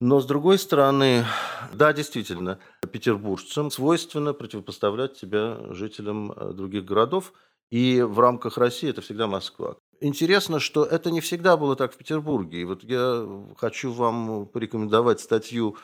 но 0.00 0.20
с 0.20 0.26
другой 0.26 0.58
стороны, 0.58 1.26
да, 1.74 1.92
действительно, 1.92 2.58
петербуржцам 2.90 3.70
свойственно 3.70 4.32
противопоставлять 4.32 5.18
себя 5.18 5.58
жителям 5.70 6.32
э, 6.32 6.52
других 6.52 6.84
городов, 6.86 7.32
и 7.70 8.00
в 8.00 8.18
рамках 8.18 8.56
России 8.58 8.88
это 8.88 9.02
всегда 9.02 9.26
Москва. 9.26 9.76
Интересно, 10.00 10.60
что 10.60 10.84
это 10.84 11.10
не 11.10 11.20
всегда 11.20 11.58
было 11.58 11.76
так 11.76 11.92
в 11.92 11.96
Петербурге. 11.98 12.62
И 12.62 12.64
вот 12.64 12.82
я 12.84 13.26
хочу 13.58 13.92
вам 13.92 14.46
порекомендовать 14.46 15.20
статью 15.20 15.76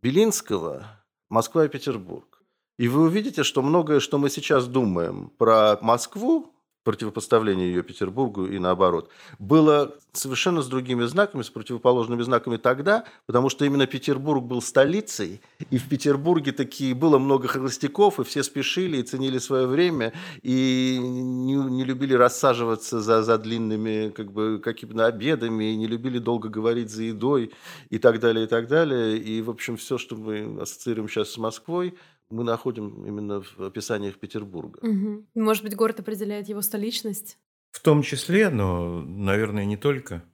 Белинского 0.00 0.86
«Москва 1.28 1.66
и 1.66 1.68
Петербург». 1.68 2.42
И 2.78 2.88
вы 2.88 3.02
увидите, 3.02 3.42
что 3.42 3.60
многое, 3.60 4.00
что 4.00 4.18
мы 4.18 4.30
сейчас 4.30 4.66
думаем 4.66 5.30
про 5.36 5.78
Москву, 5.82 6.54
противопоставление 6.88 7.68
ее 7.68 7.82
Петербургу 7.82 8.46
и 8.46 8.58
наоборот, 8.58 9.10
было 9.38 9.94
совершенно 10.12 10.62
с 10.62 10.68
другими 10.68 11.04
знаками, 11.04 11.42
с 11.42 11.50
противоположными 11.50 12.22
знаками 12.22 12.56
тогда, 12.56 13.04
потому 13.26 13.50
что 13.50 13.66
именно 13.66 13.86
Петербург 13.86 14.42
был 14.42 14.62
столицей, 14.62 15.42
и 15.68 15.76
в 15.76 15.86
Петербурге 15.86 16.52
такие 16.52 16.94
было 16.94 17.18
много 17.18 17.46
холостяков, 17.46 18.20
и 18.20 18.24
все 18.24 18.42
спешили 18.42 18.96
и 18.96 19.02
ценили 19.02 19.36
свое 19.36 19.66
время, 19.66 20.14
и 20.40 20.98
не, 20.98 21.56
не 21.56 21.84
любили 21.84 22.14
рассаживаться 22.14 23.02
за, 23.02 23.22
за 23.22 23.36
длинными 23.36 24.08
как 24.08 24.32
бы, 24.32 24.58
какими-то 24.58 25.04
обедами, 25.04 25.72
и 25.72 25.76
не 25.76 25.88
любили 25.88 26.18
долго 26.18 26.48
говорить 26.48 26.90
за 26.90 27.02
едой 27.02 27.52
и 27.90 27.98
так 27.98 28.18
далее, 28.18 28.46
и 28.46 28.48
так 28.48 28.66
далее. 28.66 29.18
И, 29.18 29.42
в 29.42 29.50
общем, 29.50 29.76
все, 29.76 29.98
что 29.98 30.16
мы 30.16 30.62
ассоциируем 30.62 31.10
сейчас 31.10 31.32
с 31.32 31.36
Москвой, 31.36 31.98
мы 32.30 32.44
находим 32.44 33.06
именно 33.06 33.40
в 33.40 33.60
описаниях 33.60 34.18
Петербурга. 34.18 34.80
Мгм. 34.82 35.26
Может 35.34 35.62
быть, 35.64 35.74
город 35.74 36.00
определяет 36.00 36.48
его 36.48 36.62
столичность? 36.62 37.38
В 37.70 37.80
том 37.80 38.02
числе, 38.02 38.50
но, 38.50 39.02
наверное, 39.02 39.64
не 39.64 39.76
только. 39.76 40.24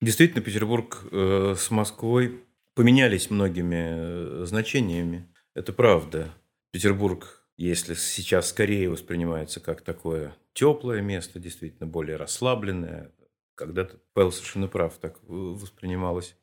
Действительно, 0.00 0.42
Петербург 0.42 1.04
э, 1.10 1.54
с 1.56 1.70
Москвой 1.70 2.44
поменялись 2.74 3.30
многими 3.30 4.42
э, 4.42 4.44
значениями. 4.46 5.28
Это 5.54 5.72
правда. 5.72 6.34
Петербург, 6.72 7.46
если 7.56 7.94
сейчас 7.94 8.48
скорее 8.48 8.90
воспринимается 8.90 9.60
как 9.60 9.82
такое 9.82 10.34
теплое 10.52 11.00
место, 11.00 11.38
действительно 11.38 11.86
более 11.86 12.16
расслабленное, 12.16 13.12
когда-то 13.54 13.98
Павел 14.12 14.32
совершенно 14.32 14.68
прав, 14.68 14.98
так 14.98 15.16
э, 15.16 15.18
воспринималась 15.28 16.36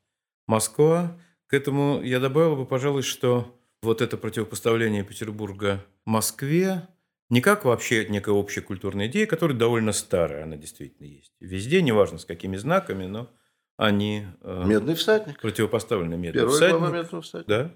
Москва. 0.46 1.16
К 1.46 1.54
этому 1.54 2.02
я 2.02 2.18
добавил 2.18 2.56
бы, 2.56 2.64
пожалуй, 2.64 3.02
что 3.02 3.54
вот 3.82 4.00
это 4.00 4.16
противопоставление 4.16 5.04
Петербурга 5.04 5.84
Москве 6.04 6.88
не 7.30 7.40
как 7.40 7.64
вообще 7.64 8.06
некая 8.08 8.32
общая 8.32 8.60
культурная 8.60 9.06
идея, 9.06 9.26
которая 9.26 9.56
довольно 9.56 9.92
старая, 9.92 10.44
она 10.44 10.56
действительно 10.56 11.06
есть. 11.06 11.32
Везде, 11.40 11.80
неважно 11.80 12.18
с 12.18 12.26
какими 12.26 12.56
знаками, 12.58 13.06
но 13.06 13.30
они 13.78 14.26
э, 14.42 14.64
Медный 14.66 14.94
всадник. 14.94 15.40
противопоставлены 15.40 16.16
медный 16.16 16.40
Первая 16.42 16.56
всадник. 16.56 16.78
глава 16.78 16.96
Медного 16.96 17.22
всадника. 17.22 17.48
Да, 17.48 17.72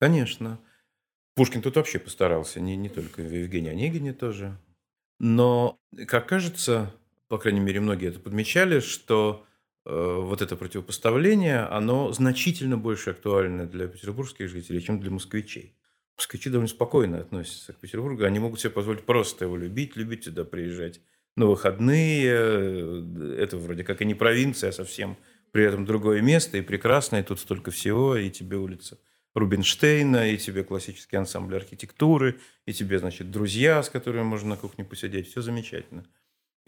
конечно. 0.00 0.58
Пушкин 1.34 1.60
тут 1.60 1.76
вообще 1.76 1.98
постарался, 1.98 2.60
не, 2.60 2.76
не 2.76 2.88
только 2.88 3.20
в 3.20 3.30
Евгении 3.30 3.70
Онегине 3.70 4.14
тоже. 4.14 4.58
Но, 5.20 5.78
как 6.06 6.26
кажется, 6.26 6.92
по 7.28 7.36
крайней 7.38 7.60
мере, 7.60 7.80
многие 7.80 8.08
это 8.08 8.20
подмечали, 8.20 8.80
что 8.80 9.44
вот 9.84 10.42
это 10.42 10.56
противопоставление, 10.56 11.60
оно 11.60 12.12
значительно 12.12 12.76
больше 12.76 13.10
актуально 13.10 13.66
для 13.66 13.86
петербургских 13.86 14.48
жителей, 14.48 14.82
чем 14.82 15.00
для 15.00 15.10
москвичей. 15.10 15.74
Москвичи 16.16 16.50
довольно 16.50 16.68
спокойно 16.68 17.20
относятся 17.20 17.72
к 17.72 17.76
Петербургу, 17.76 18.24
они 18.24 18.38
могут 18.40 18.60
себе 18.60 18.70
позволить 18.70 19.04
просто 19.04 19.44
его 19.44 19.56
любить, 19.56 19.96
любить 19.96 20.24
сюда 20.24 20.44
приезжать 20.44 21.00
на 21.36 21.46
выходные. 21.46 22.26
Э, 22.26 23.36
Это 23.38 23.56
вроде 23.56 23.84
как 23.84 24.02
и 24.02 24.04
не 24.04 24.14
провинция, 24.14 24.70
а 24.70 24.72
совсем 24.72 25.16
при 25.52 25.64
этом 25.64 25.86
другое 25.86 26.20
место, 26.20 26.58
и 26.58 26.60
прекрасно, 26.62 27.16
и 27.16 27.22
тут 27.22 27.40
столько 27.40 27.70
всего, 27.70 28.16
и 28.16 28.30
тебе 28.30 28.56
улица 28.56 28.98
Рубинштейна, 29.34 30.32
и 30.32 30.36
тебе 30.36 30.64
классический 30.64 31.16
ансамбль 31.16 31.56
архитектуры, 31.56 32.40
и 32.66 32.72
тебе, 32.72 32.98
значит, 32.98 33.30
друзья, 33.30 33.82
с 33.82 33.88
которыми 33.88 34.24
можно 34.24 34.50
на 34.50 34.56
кухне 34.56 34.84
посидеть. 34.84 35.28
Все 35.30 35.40
замечательно. 35.40 36.04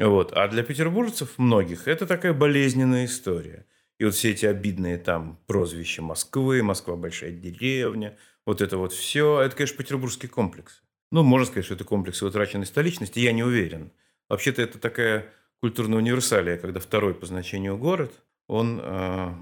Вот. 0.00 0.32
А 0.32 0.48
для 0.48 0.62
петербуржцев 0.62 1.38
многих 1.38 1.86
это 1.86 2.06
такая 2.06 2.32
болезненная 2.32 3.04
история. 3.04 3.66
И 3.98 4.04
вот 4.04 4.14
все 4.14 4.30
эти 4.30 4.46
обидные 4.46 4.96
там 4.96 5.38
прозвища 5.46 6.00
Москвы, 6.00 6.62
Москва 6.62 6.96
большая 6.96 7.32
деревня, 7.32 8.16
вот 8.46 8.62
это 8.62 8.78
вот 8.78 8.94
все, 8.94 9.42
это, 9.42 9.54
конечно, 9.54 9.76
петербургский 9.76 10.26
комплекс. 10.26 10.82
Ну, 11.12 11.22
можно 11.22 11.46
сказать, 11.46 11.66
что 11.66 11.74
это 11.74 11.84
комплекс 11.84 12.22
утраченной 12.22 12.64
столичности, 12.64 13.18
я 13.18 13.32
не 13.32 13.42
уверен. 13.42 13.92
Вообще-то 14.30 14.62
это 14.62 14.78
такая 14.78 15.26
культурная 15.60 15.98
универсалия, 15.98 16.56
когда 16.56 16.80
второй 16.80 17.14
по 17.14 17.26
значению 17.26 17.76
город, 17.76 18.12
он 18.50 18.80
э, 18.82 19.32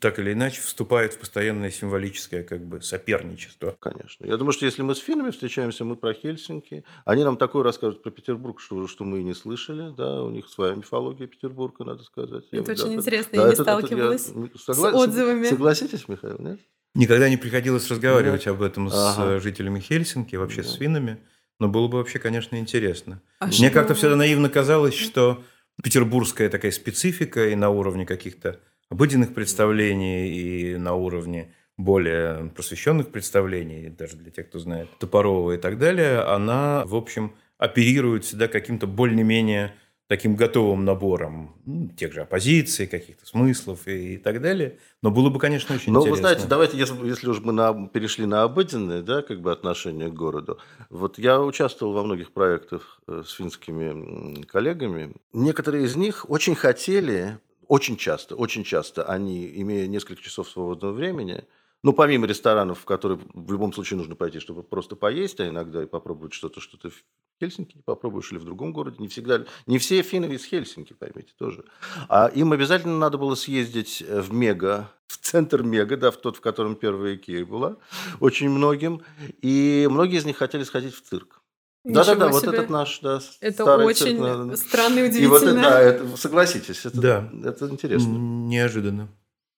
так 0.00 0.20
или 0.20 0.32
иначе 0.32 0.60
вступает 0.60 1.14
в 1.14 1.18
постоянное 1.18 1.70
символическое 1.70 2.44
как 2.44 2.64
бы 2.64 2.80
соперничество. 2.80 3.76
Конечно. 3.80 4.24
Я 4.24 4.36
думаю, 4.36 4.52
что 4.52 4.66
если 4.66 4.82
мы 4.82 4.94
с 4.94 4.98
финнами 4.98 5.30
встречаемся, 5.32 5.84
мы 5.84 5.96
про 5.96 6.14
Хельсинки. 6.14 6.84
Они 7.04 7.24
нам 7.24 7.36
такое 7.38 7.64
расскажут 7.64 8.02
про 8.04 8.10
Петербург, 8.10 8.60
что, 8.60 8.86
что 8.86 9.02
мы 9.04 9.18
и 9.20 9.24
не 9.24 9.34
слышали. 9.34 9.92
Да, 9.96 10.22
у 10.22 10.30
них 10.30 10.48
своя 10.48 10.74
мифология 10.76 11.26
Петербурга, 11.26 11.84
надо 11.84 12.04
сказать. 12.04 12.44
Я 12.52 12.60
Это 12.60 12.70
вот, 12.70 12.78
очень 12.80 12.88
да, 12.90 12.94
интересно, 12.94 13.30
да, 13.32 13.40
я 13.42 13.46
не 13.48 13.52
это- 13.54 13.62
это 13.62 13.70
я 13.72 13.78
сталкивалась 13.78 14.28
согла- 14.28 14.92
с 14.92 14.94
отзывами. 14.94 15.46
Согласитесь, 15.48 16.08
Михаил, 16.08 16.36
нет? 16.38 16.60
Никогда 16.94 17.28
не 17.28 17.36
приходилось 17.36 17.90
разговаривать 17.90 18.46
об 18.46 18.62
этом 18.62 18.88
с 18.90 18.94
Ага. 18.94 19.32
э, 19.32 19.40
жителями 19.40 19.80
Хельсинки, 19.80 20.36
вообще 20.36 20.62
с 20.62 20.72
Да. 20.72 20.78
финнами, 20.78 21.18
но 21.58 21.68
было 21.68 21.88
бы 21.88 21.98
вообще, 21.98 22.20
конечно, 22.20 22.54
интересно. 22.56 23.20
А 23.40 23.46
Мне 23.46 23.54
что- 23.54 23.70
как-то 23.70 23.94
всегда 23.94 24.14
наивно 24.14 24.48
казалось, 24.48 24.94
что 24.94 25.42
петербургская 25.82 26.48
такая 26.48 26.72
специфика 26.72 27.48
и 27.48 27.54
на 27.54 27.70
уровне 27.70 28.06
каких-то 28.06 28.60
обыденных 28.88 29.34
представлений, 29.34 30.28
и 30.28 30.76
на 30.76 30.94
уровне 30.94 31.54
более 31.76 32.50
просвещенных 32.54 33.10
представлений, 33.10 33.88
даже 33.90 34.16
для 34.16 34.30
тех, 34.30 34.48
кто 34.48 34.58
знает 34.58 34.88
Топорова 34.98 35.52
и 35.52 35.58
так 35.58 35.78
далее, 35.78 36.20
она, 36.20 36.84
в 36.86 36.94
общем, 36.94 37.34
оперирует 37.58 38.24
всегда 38.24 38.48
каким-то 38.48 38.86
более-менее 38.86 39.74
таким 40.08 40.36
готовым 40.36 40.84
набором 40.84 41.56
ну, 41.64 41.88
тех 41.88 42.12
же 42.12 42.22
оппозиций, 42.22 42.86
каких-то 42.86 43.26
смыслов 43.26 43.88
и, 43.88 44.14
и 44.14 44.16
так 44.18 44.40
далее. 44.40 44.78
Но 45.02 45.10
было 45.10 45.30
бы, 45.30 45.40
конечно, 45.40 45.74
очень 45.74 45.92
Но 45.92 46.00
интересно. 46.00 46.10
вы 46.10 46.16
знаете, 46.16 46.48
давайте, 46.48 46.78
если, 46.78 47.06
если 47.06 47.28
уж 47.28 47.40
мы 47.40 47.52
на, 47.52 47.88
перешли 47.88 48.24
на 48.26 48.44
обыденное, 48.44 49.02
да, 49.02 49.22
как 49.22 49.40
бы 49.40 49.50
отношение 49.50 50.08
к 50.08 50.14
городу. 50.14 50.58
Вот 50.90 51.18
я 51.18 51.40
участвовал 51.40 51.92
во 51.92 52.04
многих 52.04 52.32
проектах 52.32 53.00
э, 53.08 53.22
с 53.26 53.32
финскими 53.32 54.42
коллегами. 54.44 55.14
Некоторые 55.32 55.84
из 55.86 55.96
них 55.96 56.30
очень 56.30 56.54
хотели, 56.54 57.38
очень 57.66 57.96
часто, 57.96 58.36
очень 58.36 58.62
часто 58.62 59.04
они, 59.04 59.50
имея 59.60 59.88
несколько 59.88 60.22
часов 60.22 60.48
свободного 60.48 60.92
времени, 60.92 61.44
ну, 61.86 61.92
помимо 61.92 62.26
ресторанов, 62.26 62.80
в 62.80 62.84
которые 62.84 63.20
в 63.32 63.52
любом 63.52 63.72
случае 63.72 63.98
нужно 63.98 64.16
пойти, 64.16 64.40
чтобы 64.40 64.64
просто 64.64 64.96
поесть, 64.96 65.38
а 65.38 65.46
иногда 65.46 65.84
и 65.84 65.86
попробовать 65.86 66.32
что-то, 66.32 66.60
что 66.60 66.76
то 66.76 66.90
в 66.90 66.94
Хельсинки 67.40 67.76
не 67.76 67.82
попробуешь 67.82 68.32
или 68.32 68.40
в 68.40 68.44
другом 68.44 68.72
городе. 68.72 68.96
Не 68.98 69.06
всегда, 69.06 69.44
не 69.66 69.78
все 69.78 70.02
финны 70.02 70.34
из 70.34 70.44
Хельсинки, 70.44 70.94
поймите, 70.94 71.32
тоже. 71.38 71.64
А 72.08 72.26
им 72.34 72.50
обязательно 72.50 72.98
надо 72.98 73.18
было 73.18 73.36
съездить 73.36 74.02
в 74.04 74.32
Мега, 74.32 74.90
в 75.06 75.18
центр 75.18 75.62
Мега, 75.62 75.96
да, 75.96 76.10
в 76.10 76.16
тот, 76.16 76.38
в 76.38 76.40
котором 76.40 76.74
первая 76.74 77.14
Икея 77.14 77.46
была, 77.46 77.76
очень 78.18 78.50
многим. 78.50 79.02
И 79.40 79.86
многие 79.88 80.16
из 80.16 80.24
них 80.24 80.38
хотели 80.38 80.64
сходить 80.64 80.92
в 80.92 81.02
цирк. 81.02 81.40
Да-да-да, 81.84 82.30
вот 82.30 82.42
этот 82.42 82.68
наш, 82.68 82.98
да, 82.98 83.20
Это 83.40 83.76
очень 83.76 84.18
цирк, 84.18 84.56
странно 84.58 84.98
и 84.98 85.02
удивительно. 85.04 85.24
И 85.24 85.28
вот 85.28 85.42
это, 85.44 85.54
да, 85.54 85.80
это, 85.80 86.16
согласитесь, 86.16 86.84
это, 86.84 87.00
да. 87.00 87.30
это 87.44 87.68
интересно. 87.68 88.10
Неожиданно. 88.10 89.08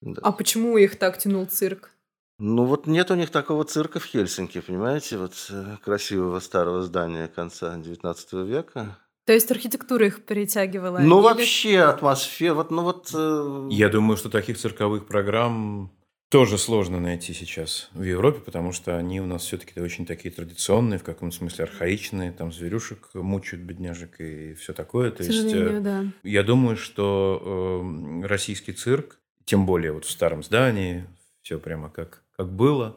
Да. 0.02 0.20
А 0.22 0.32
почему 0.32 0.76
их 0.76 0.98
так 0.98 1.16
тянул 1.16 1.46
цирк? 1.46 1.90
Ну 2.38 2.64
вот 2.64 2.87
нет 2.87 3.11
у 3.11 3.16
них 3.16 3.31
такого 3.31 3.64
цирка 3.64 3.98
в 3.98 4.05
Хельсинки, 4.05 4.61
понимаете, 4.61 5.18
вот 5.18 5.35
э, 5.51 5.77
красивого 5.83 6.38
старого 6.38 6.83
здания 6.83 7.27
конца 7.27 7.77
XIX 7.77 8.46
века. 8.46 8.96
То 9.27 9.33
есть 9.33 9.51
архитектура 9.51 10.07
их 10.07 10.24
притягивала? 10.24 11.01
Ну 11.01 11.18
или... 11.18 11.24
вообще 11.24 11.81
атмосфера, 11.81 12.55
вот, 12.55 12.70
ну 12.70 12.83
вот... 12.83 13.11
Э... 13.12 13.68
Я 13.70 13.88
думаю, 13.88 14.16
что 14.16 14.31
таких 14.31 14.57
цирковых 14.57 15.07
программ 15.07 15.92
тоже 16.31 16.59
сложно 16.59 17.01
найти 17.01 17.35
сейчас 17.35 17.90
в 17.92 18.03
Европе, 18.05 18.40
потому 18.40 18.70
что 18.72 18.96
они 18.96 19.20
у 19.20 19.27
нас 19.27 19.42
все-таки 19.42 19.81
очень 19.81 20.07
такие 20.07 20.33
традиционные, 20.33 21.01
в 21.01 21.05
каком 21.05 21.33
смысле 21.33 21.64
архаичные, 21.64 22.31
там 22.31 22.53
зверюшек 22.53 23.11
мучают 23.14 23.64
бедняжек 23.64 24.20
и 24.20 24.55
все 24.55 24.72
такое. 24.72 25.11
То 25.11 25.24
К 25.24 25.27
есть, 25.27 25.83
да. 25.83 26.05
Я 26.22 26.42
думаю, 26.44 26.77
что 26.77 27.83
э, 28.22 28.27
российский 28.27 28.72
цирк, 28.72 29.18
тем 29.44 29.66
более 29.66 29.90
вот 29.90 30.05
в 30.05 30.11
старом 30.11 30.44
здании, 30.44 31.05
все 31.42 31.59
прямо 31.59 31.90
как 31.90 32.22
как 32.38 32.53
было, 32.53 32.96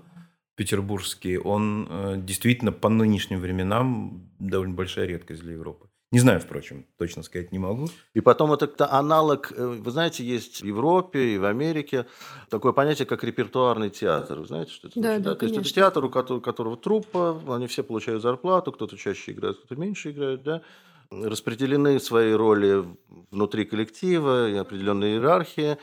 петербургский, 0.56 1.38
он 1.38 1.88
э, 1.90 2.16
действительно 2.18 2.72
по 2.72 2.90
нынешним 2.90 3.40
временам 3.40 4.30
довольно 4.38 4.76
большая 4.76 5.08
редкость 5.08 5.42
для 5.42 5.54
Европы. 5.54 5.88
Не 6.12 6.20
знаю, 6.20 6.42
впрочем, 6.42 6.86
точно 6.98 7.24
сказать 7.24 7.52
не 7.52 7.58
могу. 7.58 7.88
И 8.14 8.20
потом 8.20 8.54
это 8.54 8.92
аналог, 8.92 9.52
э, 9.56 9.66
вы 9.66 9.92
знаете, 9.92 10.24
есть 10.24 10.62
в 10.62 10.66
Европе 10.66 11.36
и 11.36 11.38
в 11.40 11.46
Америке 11.46 12.06
такое 12.50 12.72
понятие, 12.72 13.08
как 13.08 13.24
репертуарный 13.24 13.90
театр. 13.90 14.40
Вы 14.40 14.46
знаете, 14.46 14.72
что 14.72 14.90
это 14.90 15.00
да, 15.00 15.08
значит? 15.08 15.24
Да, 15.24 15.30
да? 15.32 15.36
То 15.38 15.46
есть 15.46 15.58
это 15.58 15.74
театр, 15.74 16.06
у 16.06 16.10
которого, 16.12 16.42
которого 16.42 16.78
труппа, 16.78 17.42
они 17.56 17.66
все 17.66 17.82
получают 17.82 18.22
зарплату, 18.22 18.72
кто-то 18.72 18.96
чаще 18.96 19.32
играет, 19.32 19.58
кто-то 19.58 19.76
меньше 19.76 20.12
играет, 20.12 20.44
да? 20.44 20.62
распределены 21.10 22.00
свои 22.00 22.34
роли 22.34 22.86
внутри 23.32 23.66
коллектива, 23.66 24.50
и 24.50 24.56
определенная 24.56 25.14
иерархия, 25.14 25.78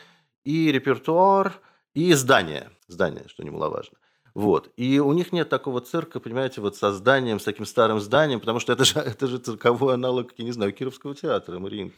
и 0.44 0.70
репертуар, 0.70 1.60
и 1.98 2.12
здание– 2.14 2.70
здание, 2.86 3.24
что 3.26 3.42
немаловажно. 3.42 3.98
Вот. 4.32 4.70
И 4.76 5.00
у 5.00 5.12
них 5.12 5.32
нет 5.32 5.48
такого 5.48 5.80
цирка, 5.80 6.20
понимаете, 6.20 6.60
вот 6.60 6.76
со 6.76 6.92
зданием, 6.92 7.40
с 7.40 7.44
таким 7.44 7.66
старым 7.66 7.98
зданием, 7.98 8.38
потому 8.38 8.60
что 8.60 8.72
это 8.72 8.84
же, 8.84 9.00
это 9.00 9.26
же 9.26 9.38
цирковой 9.38 9.94
аналог, 9.94 10.32
я 10.36 10.44
не 10.44 10.52
знаю, 10.52 10.72
Кировского 10.72 11.16
театра, 11.16 11.58
Мариинки. 11.58 11.96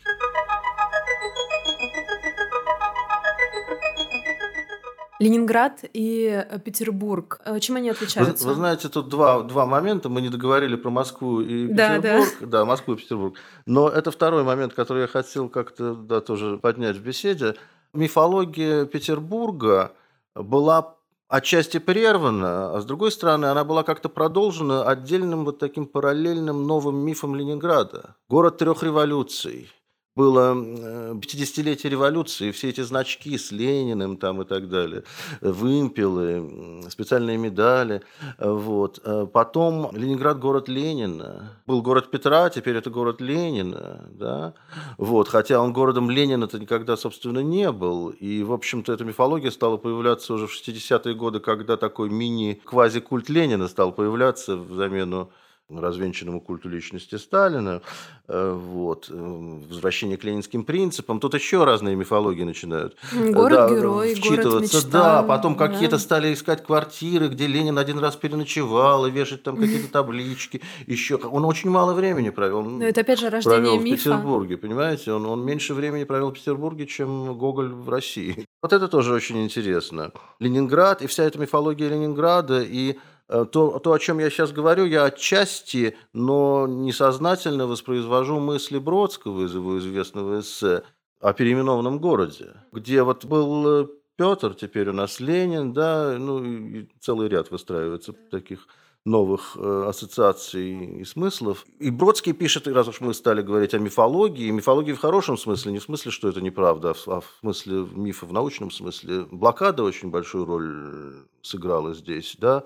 Ленинград 5.18 5.84
и 5.92 6.46
э, 6.48 6.58
Петербург. 6.60 7.42
Э, 7.44 7.60
чем 7.60 7.76
они 7.76 7.90
отличаются? 7.90 8.42
Вы, 8.46 8.52
вы 8.52 8.56
знаете, 8.56 8.88
тут 8.88 9.10
два, 9.10 9.42
два 9.42 9.66
момента. 9.66 10.08
Мы 10.08 10.22
не 10.22 10.30
договорили 10.30 10.76
про 10.76 10.88
Москву 10.88 11.42
и 11.42 11.68
Петербург. 11.68 11.76
Да, 11.76 12.00
да. 12.00 12.46
да, 12.46 12.64
Москву 12.64 12.94
и 12.94 12.96
Петербург. 12.96 13.36
Но 13.66 13.90
это 13.90 14.10
второй 14.10 14.44
момент, 14.44 14.72
который 14.72 15.02
я 15.02 15.08
хотел 15.08 15.50
как-то 15.50 15.94
да, 15.94 16.22
тоже 16.22 16.56
поднять 16.56 16.96
в 16.96 17.02
беседе. 17.02 17.54
Мифология 17.92 18.84
Петербурга 18.84 19.92
была 20.34 20.96
отчасти 21.28 21.78
прервана, 21.78 22.76
а 22.76 22.80
с 22.80 22.84
другой 22.84 23.12
стороны, 23.12 23.46
она 23.46 23.64
была 23.64 23.82
как-то 23.82 24.08
продолжена 24.08 24.84
отдельным 24.84 25.44
вот 25.44 25.58
таким 25.58 25.86
параллельным 25.86 26.66
новым 26.66 26.96
мифом 26.96 27.34
Ленинграда. 27.34 28.16
Город 28.28 28.58
трех 28.58 28.82
революций– 28.82 29.70
было 30.20 30.54
50-летие 30.54 31.88
революции, 31.88 32.50
все 32.50 32.68
эти 32.68 32.82
значки 32.82 33.38
с 33.38 33.52
Лениным 33.52 34.18
там 34.18 34.42
и 34.42 34.44
так 34.44 34.68
далее, 34.68 35.02
вымпелы, 35.40 36.84
специальные 36.90 37.38
медали. 37.38 38.02
Вот. 38.38 39.02
Потом 39.32 39.90
Ленинград– 39.96 40.38
город 40.40 40.68
Ленина. 40.68 41.56
Был 41.66 41.80
город 41.80 42.10
Петра, 42.10 42.50
теперь 42.50 42.76
это 42.76 42.90
город 42.90 43.22
Ленина. 43.22 44.10
Да? 44.10 44.52
Вот. 44.98 45.28
Хотя 45.28 45.58
он 45.62 45.72
городом 45.72 46.10
Ленина-то 46.10 46.58
никогда, 46.58 46.96
собственно, 46.98 47.38
не 47.38 47.72
был. 47.72 48.10
И, 48.10 48.42
в 48.42 48.52
общем-то, 48.52 48.92
эта 48.92 49.04
мифология 49.04 49.50
стала 49.50 49.78
появляться 49.78 50.34
уже 50.34 50.46
в 50.46 50.52
60-е 50.52 51.14
годы, 51.14 51.40
когда 51.40 51.78
такой 51.78 52.10
мини-квази-культ 52.10 53.30
Ленина 53.30 53.68
стал 53.68 53.92
появляться 53.92 54.56
в 54.56 54.74
замену 54.74 55.30
развенчанному 55.78 56.40
культу 56.40 56.68
личности 56.68 57.16
Сталина, 57.16 57.82
э, 58.28 58.52
вот, 58.52 59.08
э, 59.10 59.58
возвращение 59.68 60.16
к 60.16 60.24
ленинским 60.24 60.64
принципам. 60.64 61.20
Тут 61.20 61.34
еще 61.34 61.64
разные 61.64 61.96
мифологии 61.96 62.44
начинают 62.44 62.96
город-герой, 63.12 64.14
да, 64.14 64.20
вчитываться. 64.20 64.50
Город 64.50 64.62
мечта, 64.62 64.90
да, 64.90 65.22
потом 65.22 65.56
да. 65.56 65.68
какие-то 65.68 65.98
стали 65.98 66.32
искать 66.32 66.64
квартиры, 66.64 67.28
где 67.28 67.46
Ленин 67.46 67.78
один 67.78 67.98
раз 67.98 68.16
переночевал, 68.16 69.06
и 69.06 69.10
вешать 69.10 69.42
там 69.42 69.56
какие-то 69.56 69.88
таблички. 69.92 70.60
Еще. 70.86 71.16
Он 71.16 71.44
очень 71.44 71.70
мало 71.70 71.94
времени 71.94 72.30
провел. 72.30 72.62
Но 72.62 72.84
это 72.84 73.02
опять 73.02 73.20
же 73.20 73.30
рождение 73.30 73.60
провел 73.60 73.80
мифа. 73.80 73.96
в 73.96 73.98
Петербурге, 73.98 74.56
понимаете? 74.56 75.12
Он, 75.12 75.26
он 75.26 75.44
меньше 75.44 75.74
времени 75.74 76.04
провел 76.04 76.30
в 76.30 76.34
Петербурге, 76.34 76.86
чем 76.86 77.36
Гоголь 77.36 77.72
в 77.72 77.88
России. 77.88 78.46
Вот 78.62 78.74
это 78.74 78.88
тоже 78.88 79.14
очень 79.14 79.42
интересно. 79.42 80.12
Ленинград 80.38 81.00
и 81.00 81.06
вся 81.06 81.24
эта 81.24 81.38
мифология 81.38 81.88
Ленинграда 81.88 82.60
и 82.60 82.90
Э, 82.90 83.09
то, 83.30 83.78
то, 83.78 83.92
о 83.92 83.98
чем 83.98 84.18
я 84.18 84.28
сейчас 84.28 84.50
говорю, 84.50 84.86
я 84.86 85.04
отчасти, 85.04 85.96
но 86.12 86.66
несознательно 86.66 87.66
воспроизвожу 87.66 88.40
мысли 88.40 88.78
Бродского 88.78 89.46
из 89.46 89.54
его 89.54 89.78
известного 89.78 90.40
эссе 90.40 90.82
о 91.20 91.32
переименованном 91.32 91.98
городе, 91.98 92.54
где 92.72 93.02
вот 93.02 93.24
был 93.24 93.82
э, 93.84 93.86
Петр, 94.16 94.54
теперь 94.54 94.88
у 94.88 94.92
нас 94.92 95.20
Ленин, 95.20 95.72
да, 95.72 96.16
ну 96.18 96.42
и 96.44 96.88
целый 96.98 97.28
ряд 97.28 97.50
выстраивается 97.50 98.12
таких 98.30 98.66
новых 99.04 99.56
э, 99.56 99.84
ассоциаций 99.88 101.00
и 101.00 101.04
смыслов. 101.04 101.64
И 101.78 101.90
Бродский 101.90 102.32
пишет, 102.32 102.66
раз 102.68 102.88
уж 102.88 103.00
мы 103.00 103.14
стали 103.14 103.42
говорить 103.42 103.74
о 103.74 103.78
мифологии, 103.78 104.50
мифологии 104.50 104.92
в 104.92 104.98
хорошем 104.98 105.38
смысле, 105.38 105.72
не 105.72 105.78
в 105.78 105.84
смысле, 105.84 106.10
что 106.10 106.28
это 106.28 106.40
неправда, 106.40 106.94
а 107.06 107.20
в 107.20 107.26
смысле 107.40 107.86
мифа 107.94 108.26
в 108.26 108.32
научном 108.32 108.70
смысле. 108.70 109.26
Блокада 109.30 109.82
очень 109.84 110.10
большую 110.10 110.44
роль 110.44 111.14
сыграла 111.42 111.94
здесь, 111.94 112.36
да, 112.38 112.64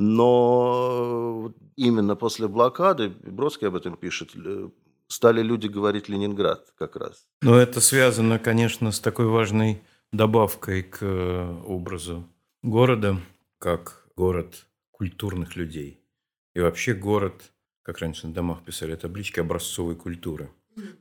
но 0.00 1.52
именно 1.74 2.14
после 2.14 2.46
блокады, 2.46 3.08
Бродский 3.08 3.66
об 3.66 3.74
этом 3.74 3.96
пишет, 3.96 4.30
стали 5.08 5.42
люди 5.42 5.66
говорить 5.66 6.08
Ленинград 6.08 6.72
как 6.78 6.94
раз. 6.94 7.26
Но 7.42 7.56
это 7.56 7.80
связано, 7.80 8.38
конечно, 8.38 8.92
с 8.92 9.00
такой 9.00 9.26
важной 9.26 9.82
добавкой 10.12 10.84
к 10.84 10.98
э, 11.00 11.62
образу 11.66 12.24
города, 12.62 13.18
как 13.58 14.06
город 14.14 14.66
культурных 14.92 15.56
людей. 15.56 16.00
И 16.54 16.60
вообще 16.60 16.94
город, 16.94 17.52
как 17.82 17.98
раньше 17.98 18.28
на 18.28 18.34
домах 18.34 18.62
писали 18.64 18.94
таблички, 18.94 19.40
образцовой 19.40 19.96
культуры. 19.96 20.48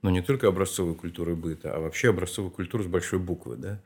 Но 0.02 0.10
не 0.10 0.24
только 0.24 0.48
образцовой 0.48 0.96
культуры 0.96 1.36
быта, 1.36 1.76
а 1.76 1.80
вообще 1.80 2.10
образцовой 2.10 2.50
культуры 2.50 2.84
с 2.84 2.88
большой 2.88 3.20
буквы. 3.20 3.58
Да? 3.58 3.80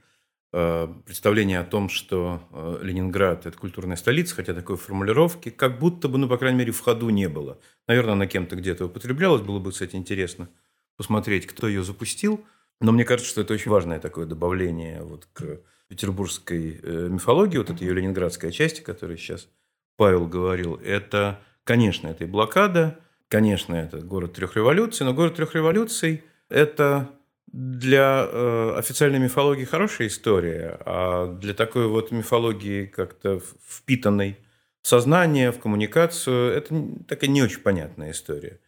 Э, 0.54 0.94
представление 1.06 1.60
о 1.60 1.64
том, 1.64 1.88
что 1.88 2.42
э, 2.52 2.80
Ленинград– 2.82 3.46
это 3.48 3.58
культурная 3.58 3.96
столица, 3.96 4.36
хотя 4.36 4.54
такой 4.54 4.76
формулировки 4.76 5.50
как 5.50 5.80
будто 5.80 6.10
бы, 6.10 6.18
ну, 6.18 6.28
по 6.28 6.38
крайней 6.38 6.60
мере, 6.60 6.74
в 6.74 6.82
ходу 6.82 7.10
не 7.10 7.30
было. 7.30 7.58
Наверное, 7.88 8.14
она 8.14 8.28
кем-то 8.28 8.58
где-то 8.58 8.88
употреблялась, 8.88 9.42
было 9.42 9.60
бы, 9.60 9.72
кстати, 9.72 9.96
интересно 9.96 10.50
посмотреть, 10.98 11.48
кто 11.48 11.70
ее 11.70 11.84
запустил. 11.84 12.44
Но 12.82 12.92
мне 12.92 13.06
кажется, 13.06 13.32
что 13.32 13.42
это 13.42 13.54
очень 13.54 13.72
важное 13.72 14.00
такое 14.00 14.26
добавление 14.26 15.04
вот 15.04 15.26
к 15.32 15.62
петербургской 15.88 16.80
э, 16.84 17.08
мифологии, 17.10 17.58
вот 17.58 17.70
этой 17.70 17.88
ее 17.88 17.94
ленинградской 17.94 18.52
части, 18.52 18.82
о 18.82 18.86
которой 18.86 19.18
сейчас 19.18 19.48
Павел 19.96 20.28
говорил. 20.28 20.76
Это, 20.84 21.40
конечно, 21.64 22.08
это 22.08 22.26
и 22.26 22.28
блокада, 22.28 23.00
конечно, 23.30 23.76
это 23.76 24.00
город 24.00 24.34
трех 24.34 24.58
революций, 24.58 25.06
но 25.06 25.14
город 25.14 25.36
трех 25.36 25.56
революций– 25.56 26.24
это 26.50 27.10
для 27.52 28.28
э, 28.32 28.76
официальной 28.78 29.20
мифологии 29.20 29.66
хорошая 29.66 30.08
история, 30.08 30.78
а 30.86 31.28
для 31.28 31.54
такой 31.54 31.88
вот 31.88 32.12
мифологии 32.12 32.86
как-то 32.86 33.42
впитанной 33.68 34.38
в 34.82 34.88
сознание, 34.88 35.52
в 35.52 35.60
коммуникацию, 35.60 36.52
это 36.54 36.74
такая 37.08 37.30
не 37.30 37.44
очень 37.44 37.60
понятная 37.60 38.12
история. 38.12 38.60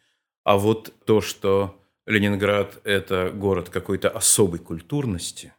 А 0.43 0.58
вот 0.58 0.93
то, 1.06 1.22
что 1.22 1.80
Ленинград– 2.06 2.82
это 2.84 3.32
город 3.34 3.69
какой-то 3.69 4.10
особой 4.10 4.60
культурности, 4.60 5.54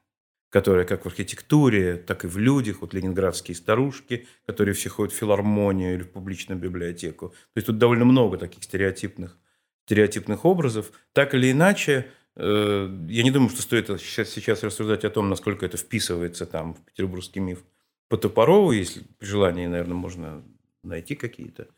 которая 0.51 0.85
как 0.85 1.05
в 1.05 1.09
архитектуре, 1.09 1.97
так 1.97 2.25
и 2.25 2.29
в 2.29 2.37
людях, 2.37 2.83
вот 2.83 2.93
ленинградские 2.93 3.55
старушки, 3.55 4.29
которые 4.47 4.75
все 4.75 4.91
ходят 4.91 5.15
в 5.15 5.17
филармонию 5.17 5.95
или 5.95 6.03
в 6.03 6.13
публичную 6.13 6.61
библиотеку. 6.61 7.31
То 7.31 7.57
есть 7.57 7.67
тут 7.67 7.79
довольно 7.79 8.05
много 8.05 8.37
таких 8.37 8.63
стереотипных, 8.63 9.39
стереотипных 9.87 10.45
образов. 10.45 10.93
Так 11.13 11.35
или 11.35 11.51
иначе, 11.51 12.11
я 12.37 13.23
не 13.23 13.31
думаю, 13.31 13.51
что 13.51 13.63
стоит 13.63 13.87
сейчас, 14.01 14.31
сейчас 14.31 14.63
рассуждать 14.63 15.05
о 15.05 15.11
том, 15.11 15.29
насколько 15.29 15.65
это 15.65 15.77
вписывается 15.77 16.47
там 16.47 16.75
в 16.75 16.81
петербургский 16.85 17.41
миф 17.41 17.65
по 18.09 18.17
Топорову, 18.17 18.73
если 18.73 19.03
при 19.19 19.27
желании, 19.27 19.67
наверное, 19.67 19.95
можно 19.95 20.43
найти 20.83 21.15
какие-то 21.15 21.69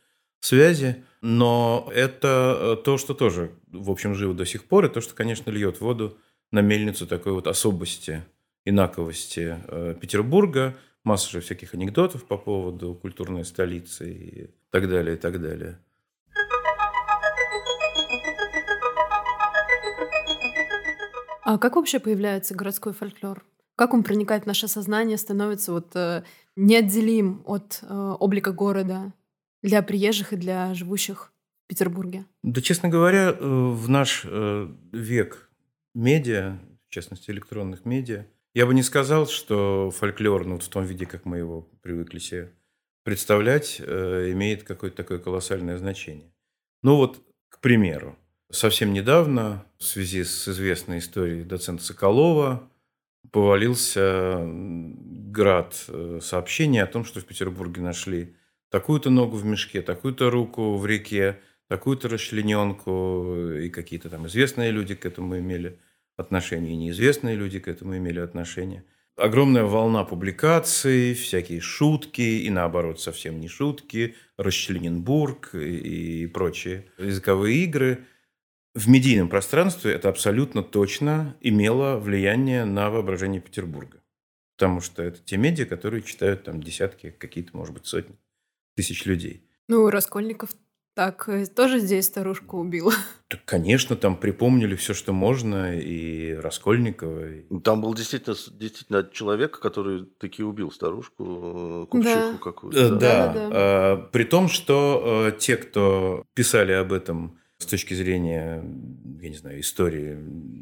связи. 0.41 1.05
Но 1.21 1.91
это 1.95 2.77
э, 2.79 2.85
то, 2.85 2.99
что 2.99 3.15
тоже, 3.15 3.53
в 3.69 3.91
общем, 3.91 4.15
живо 4.15 4.35
до 4.35 4.45
сих 4.45 4.65
пор, 4.65 4.87
и 4.87 4.89
то, 4.89 5.01
что, 5.01 5.15
конечно, 5.15 5.51
льет 5.51 5.81
воду 5.81 6.17
на 6.51 6.61
мельницу 6.61 7.07
такой 7.07 7.33
вот 7.33 7.47
особости, 7.47 8.23
инаковости 8.65 9.59
э, 9.67 9.95
Петербурга. 10.01 10.77
Масса 11.05 11.31
же 11.31 11.41
всяких 11.41 11.75
анекдотов 11.75 12.25
по 12.25 12.37
поводу 12.37 12.95
культурной 12.95 13.45
столицы 13.45 14.13
и 14.13 14.51
так 14.71 14.89
далее, 14.89 15.15
и 15.17 15.19
так 15.19 15.41
далее. 15.41 15.79
А 21.47 21.59
как 21.59 21.77
вообще 21.77 22.01
появляется 22.01 22.57
городской 22.57 22.93
фольклор? 22.93 23.45
Как 23.77 23.95
он 23.95 24.03
проникает 24.03 24.43
в 24.43 24.47
наше 24.47 24.67
сознание, 24.67 25.17
становится 25.17 25.71
вот 25.71 25.95
э, 25.95 26.25
неотделим 26.57 27.45
от 27.47 27.79
э, 27.83 28.17
облика 28.19 28.51
города 28.51 29.13
для 29.63 29.81
приезжих 29.83 30.33
и 30.33 30.37
для 30.37 30.75
живущих 30.75 31.33
в 31.65 31.69
Петербурге? 31.69 32.27
Да, 32.43 32.61
честно 32.61 32.89
говоря, 32.89 33.29
э, 33.31 33.37
в 33.39 33.89
наш 33.89 34.23
э, 34.25 34.69
век 34.91 35.49
медиа, 35.95 36.59
в 36.89 36.93
частности 36.93 37.31
электронных 37.31 37.85
медиа, 37.85 38.27
я 38.53 38.67
бы 38.67 38.75
не 38.75 38.83
сказал, 38.83 39.29
что 39.29 39.93
фольклор, 39.93 40.47
ну, 40.47 40.55
вот 40.55 40.65
в 40.65 40.69
том 40.69 40.85
виде, 40.85 41.07
как 41.07 41.27
мы 41.27 41.39
его 41.39 41.71
привыкли 41.81 42.19
себе 42.19 42.53
представлять, 43.05 43.81
э, 43.87 44.33
имеет 44.33 44.65
какое-то 44.65 44.97
такое 44.97 45.21
колоссальное 45.21 45.79
значение. 45.79 46.33
Ну 46.83 46.97
вот, 46.97 47.23
к 47.51 47.61
примеру, 47.61 48.19
совсем 48.51 48.93
недавно 48.93 49.65
в 49.79 49.85
связи 49.85 50.25
с 50.25 50.49
известной 50.49 50.99
историей 50.99 51.45
доцента 51.45 51.83
Соколова 51.83 52.69
повалился 53.31 54.43
град 54.47 55.85
э, 55.89 56.21
сообщений 56.23 56.83
о 56.83 56.87
том, 56.87 57.05
что 57.05 57.21
в 57.21 57.25
Петербурге 57.25 57.83
нашли 57.83 58.37
такую-то 58.71 59.11
ногу 59.11 59.37
в 59.37 59.45
мешке, 59.45 59.83
такую-то 59.83 60.31
руку 60.31 60.77
в 60.77 60.87
реке, 60.87 61.41
такую-то 61.69 62.09
расчлененку, 62.09 63.53
и 63.61 63.69
какие-то 63.69 64.09
там 64.09 64.27
известные 64.29 64.71
люди 64.71 64.95
к 64.95 65.05
этому 65.05 65.39
имели 65.39 65.79
отношение, 66.17 66.73
и 66.73 66.77
неизвестные 66.77 67.37
люди 67.37 67.59
к 67.59 67.69
этому 67.69 67.97
имели 67.97 68.21
отношение. 68.21 68.85
Огромная 69.17 69.65
волна 69.65 70.05
публикаций, 70.05 71.15
всякие 71.15 71.61
шутки, 71.61 72.21
и 72.21 72.51
наоборот, 72.51 73.01
совсем 73.01 73.41
не 73.41 73.49
шутки, 73.49 74.15
Расчлененбург 74.37 75.55
и 75.55 76.27
прочие 76.27 76.87
языковые 76.99 77.65
игры– 77.65 78.05
в 78.77 78.89
медийном 78.89 79.29
пространстве 79.31 79.93
это 79.93 80.11
абсолютно 80.11 80.63
точно 80.63 81.35
имело 81.41 81.97
влияние 81.97 82.67
на 82.67 82.91
воображение 82.91 83.41
Петербурга. 83.41 84.03
Потому 84.57 84.81
что 84.81 85.03
это 85.03 85.19
те 85.19 85.39
медиа, 85.39 85.65
которые 85.65 86.03
читают 86.03 86.45
там 86.45 86.63
десятки, 86.63 87.11
какие-то, 87.11 87.57
может 87.57 87.75
быть, 87.75 87.87
сотни 87.87 88.17
тысяч 88.75 89.07
людей. 89.07 89.49
Ну, 89.69 89.89
Раскольников 89.89 90.51
так 90.95 91.29
э, 91.29 91.47
тоже 91.47 91.79
здесь 91.79 92.07
старушку 92.07 92.59
убил. 92.59 92.93
Так, 93.29 93.45
конечно, 93.45 93.97
там 93.97 94.17
припомнили 94.17 94.77
все, 94.77 94.95
что 94.95 95.13
можно, 95.13 95.77
и 95.77 96.35
Раскольникова. 96.35 97.29
И... 97.29 97.47
Ну, 97.51 97.61
там 97.61 97.81
был 97.81 97.93
действительно, 97.93 98.37
действительно 98.53 99.03
человек, 99.13 99.59
который 99.59 100.05
таки 100.21 100.45
убил 100.45 100.71
старушку, 100.71 101.25
э, 101.25 101.87
купчиху 101.91 102.33
да. 102.33 102.39
какую-то. 102.39 102.79
Э, 102.79 102.91
да, 102.91 102.99
да, 102.99 103.33
да. 103.33 103.49
А, 103.51 103.97
при 104.13 104.23
том, 104.23 104.49
что 104.49 105.03
а, 105.05 105.31
те, 105.33 105.57
кто 105.57 106.25
писали 106.35 106.71
об 106.71 106.93
этом 106.93 107.41
с 107.59 107.67
точки 107.67 107.95
зрения, 107.95 108.63
я 109.21 109.29
не 109.29 109.37
знаю, 109.37 109.61
истории 109.61 110.19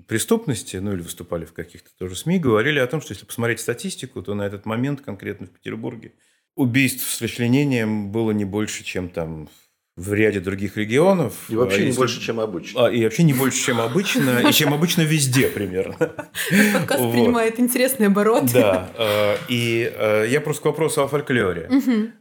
преступности, 0.07 0.77
ну 0.77 0.93
или 0.93 1.03
выступали 1.03 1.45
в 1.45 1.53
каких-то 1.53 1.91
тоже 1.99 2.15
СМИ, 2.15 2.39
говорили 2.39 2.79
о 2.79 2.87
том, 2.87 3.01
что 3.01 3.13
если 3.13 3.27
посмотреть 3.27 3.61
статистику, 3.61 4.23
то 4.23 4.35
на 4.35 4.43
этот 4.43 4.65
момент 4.65 5.01
конкретно 5.01 5.47
в 5.47 5.51
Петербурге 5.51 6.13
убийств 6.55 7.09
с 7.09 7.21
расчленением 7.21 8.13
было 8.13 8.31
не 8.31 8.45
больше, 8.45 8.85
чем 8.85 9.09
там 9.09 9.49
в 9.97 10.13
ряде 10.13 10.41
других 10.41 10.77
регионов. 10.77 11.35
И 11.49 11.55
вообще 11.55 11.77
а, 11.77 11.81
не 11.81 11.87
если... 11.87 11.99
больше, 11.99 12.21
чем 12.21 12.41
обычно. 12.41 12.87
А, 12.87 12.91
и 12.91 13.05
вообще 13.05 13.23
не 13.23 13.33
больше, 13.33 13.65
чем 13.65 13.81
обычно, 13.81 14.41
и 14.49 14.53
чем 14.53 14.75
обычно 14.75 15.03
везде 15.03 15.47
примерно. 15.49 15.95
Подкаст 15.97 17.13
принимает 17.13 17.61
интересный 17.61 18.09
оборот. 18.09 18.47
Да. 18.53 18.91
А, 18.97 19.37
и 19.49 19.93
а, 19.97 20.25
я 20.25 20.41
просто 20.41 20.63
к 20.63 20.67
вопросу 20.67 21.03
о 21.03 21.07
фольклоре. 21.09 21.71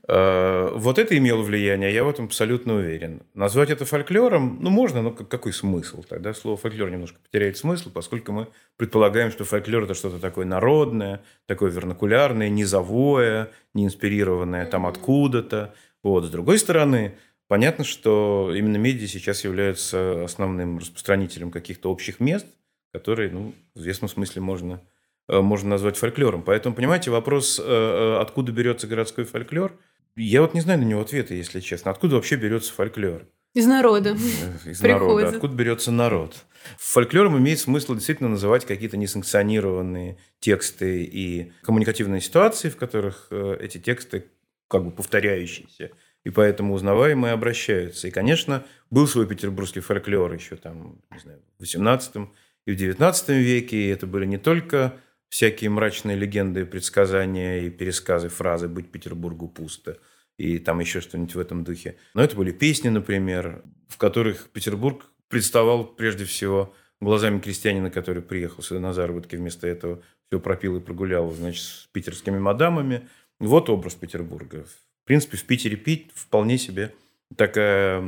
Вот 0.08 1.00
это 1.00 1.18
имело 1.18 1.42
влияние, 1.42 1.94
я 1.94 2.04
в 2.04 2.10
этом 2.10 2.26
абсолютно 2.26 2.76
уверен. 2.76 3.24
Назвать 3.34 3.72
это 3.72 3.86
фольклором, 3.86 4.60
ну, 4.62 4.70
можно, 4.70 5.02
но 5.02 5.12
какой 5.12 5.52
смысл 5.52 6.04
тогда? 6.08 6.34
Слово 6.34 6.58
фольклор 6.58 6.92
немножко 6.92 7.18
потеряет 7.24 7.58
смысл, 7.58 7.90
поскольку 7.92 8.32
мы 8.34 8.48
предполагаем, 8.78 9.32
что 9.32 9.46
фольклор– 9.46 9.84
это 9.86 9.96
что-то 9.96 10.20
такое 10.20 10.46
народное, 10.46 11.24
такое 11.48 11.72
вернакулярное, 11.72 12.50
низовое, 12.50 13.50
не 13.74 13.86
инспирированное 13.86 14.66
там 14.68 14.86
откуда-то. 14.86 15.74
Вот. 16.04 16.26
С 16.26 16.30
другой 16.30 16.60
стороны, 16.60 17.16
Понятно, 17.48 17.84
что 17.84 18.54
именно 18.56 18.78
медиа 18.78 19.08
сейчас 19.08 19.44
являются 19.44 20.24
основным 20.24 20.80
распространителем 20.80 21.52
каких-то 21.52 21.92
общих 21.92 22.20
мест, 22.20 22.48
которые, 22.94 23.32
ну, 23.32 23.54
в 23.76 23.80
известном 23.80 24.08
смысле 24.08 24.42
можно, 24.42 24.82
э, 25.28 25.40
можно 25.40 25.70
назвать 25.70 25.98
фольклором. 25.98 26.44
Поэтому, 26.44 26.76
понимаете, 26.76 27.12
вопрос, 27.12 27.60
э, 27.60 27.64
э, 27.64 28.22
откуда 28.22 28.52
берется 28.52 28.88
городской 28.88 29.26
фольклор, 29.26 29.78
я 30.16 30.42
вот 30.42 30.54
не 30.54 30.62
знаю 30.62 30.80
на 30.80 30.84
него 30.84 31.02
ответа, 31.02 31.34
если 31.34 31.60
честно. 31.60 31.92
Откуда 31.92 32.16
вообще 32.16 32.36
берется 32.36 32.72
фольклор? 32.72 33.24
Из 33.56 33.66
народа. 33.66 34.16
Из 34.66 34.82
народа. 34.82 35.30
Откуда 35.30 35.56
берется 35.56 35.92
народ? 35.92 36.36
Фольклором 36.78 37.38
имеет 37.40 37.60
смысл 37.60 37.96
действительно 37.96 38.30
называть 38.30 38.66
какие-то 38.66 38.96
несанкционированные 38.96 40.18
тексты 40.40 41.04
и 41.04 41.52
коммуникативные 41.64 42.22
ситуации, 42.22 42.70
в 42.70 42.78
которых 42.78 43.28
эти 43.32 43.80
тексты 43.80 44.26
как 44.68 44.86
бы 44.86 44.92
повторяющиеся 44.92 45.92
и 46.24 46.30
поэтому 46.30 46.74
узнаваемые 46.74 47.34
обращаются. 47.34 48.08
И, 48.08 48.12
конечно, 48.12 48.66
был 48.90 49.08
свой 49.08 49.28
петербургский 49.28 49.82
фольклор 49.82 50.34
еще 50.34 50.56
там, 50.56 51.02
не 51.12 51.20
знаю, 51.20 51.42
в 51.60 51.64
XVIII 51.64 52.30
и 52.66 52.72
в 52.72 52.80
XIX 52.80 53.40
веке, 53.40 53.78
и 53.78 53.88
это 53.88 54.08
были 54.08 54.26
не 54.26 54.38
только 54.38 54.96
всякие 55.30 55.70
мрачные 55.70 56.16
легенды, 56.16 56.66
предсказания 56.66 57.62
и 57.62 57.70
пересказы 57.70 58.30
фразы 58.30 58.68
«быть 58.68 58.92
Петербургу 58.92 59.48
пусто», 59.48 59.98
и 60.38 60.60
там 60.60 60.80
еще 60.80 61.02
что-нибудь 61.02 61.36
в 61.36 61.40
этом 61.40 61.64
духе. 61.64 61.98
Но 62.14 62.24
это 62.24 62.36
были 62.36 62.52
песни, 62.52 62.90
например, 62.90 63.64
в 63.88 63.98
которых 63.98 64.50
Петербург 64.50 65.06
представал 65.30 65.86
прежде 65.86 66.26
всего 66.26 66.74
глазами 67.02 67.40
крестьянина, 67.40 67.90
который 67.90 68.22
приехал 68.22 68.64
сюда 68.64 68.80
на 68.80 68.94
заработки, 68.94 69.36
вместо 69.36 69.68
этого 69.68 70.02
все 70.28 70.40
пропил 70.40 70.78
и 70.78 70.80
прогулял, 70.80 71.32
значит, 71.32 71.64
с 71.64 71.90
питерскими 71.92 72.40
мадамами. 72.40 73.08
Вот 73.40 73.70
образ 73.70 73.96
Петербурга 73.96 74.66
в 75.04 75.06
принципе, 75.06 75.38
в 75.38 75.44
Питере 75.46 75.76
пить 75.76 76.12
вполне 76.16 76.58
себе 76.58 76.94
такая 77.36 78.00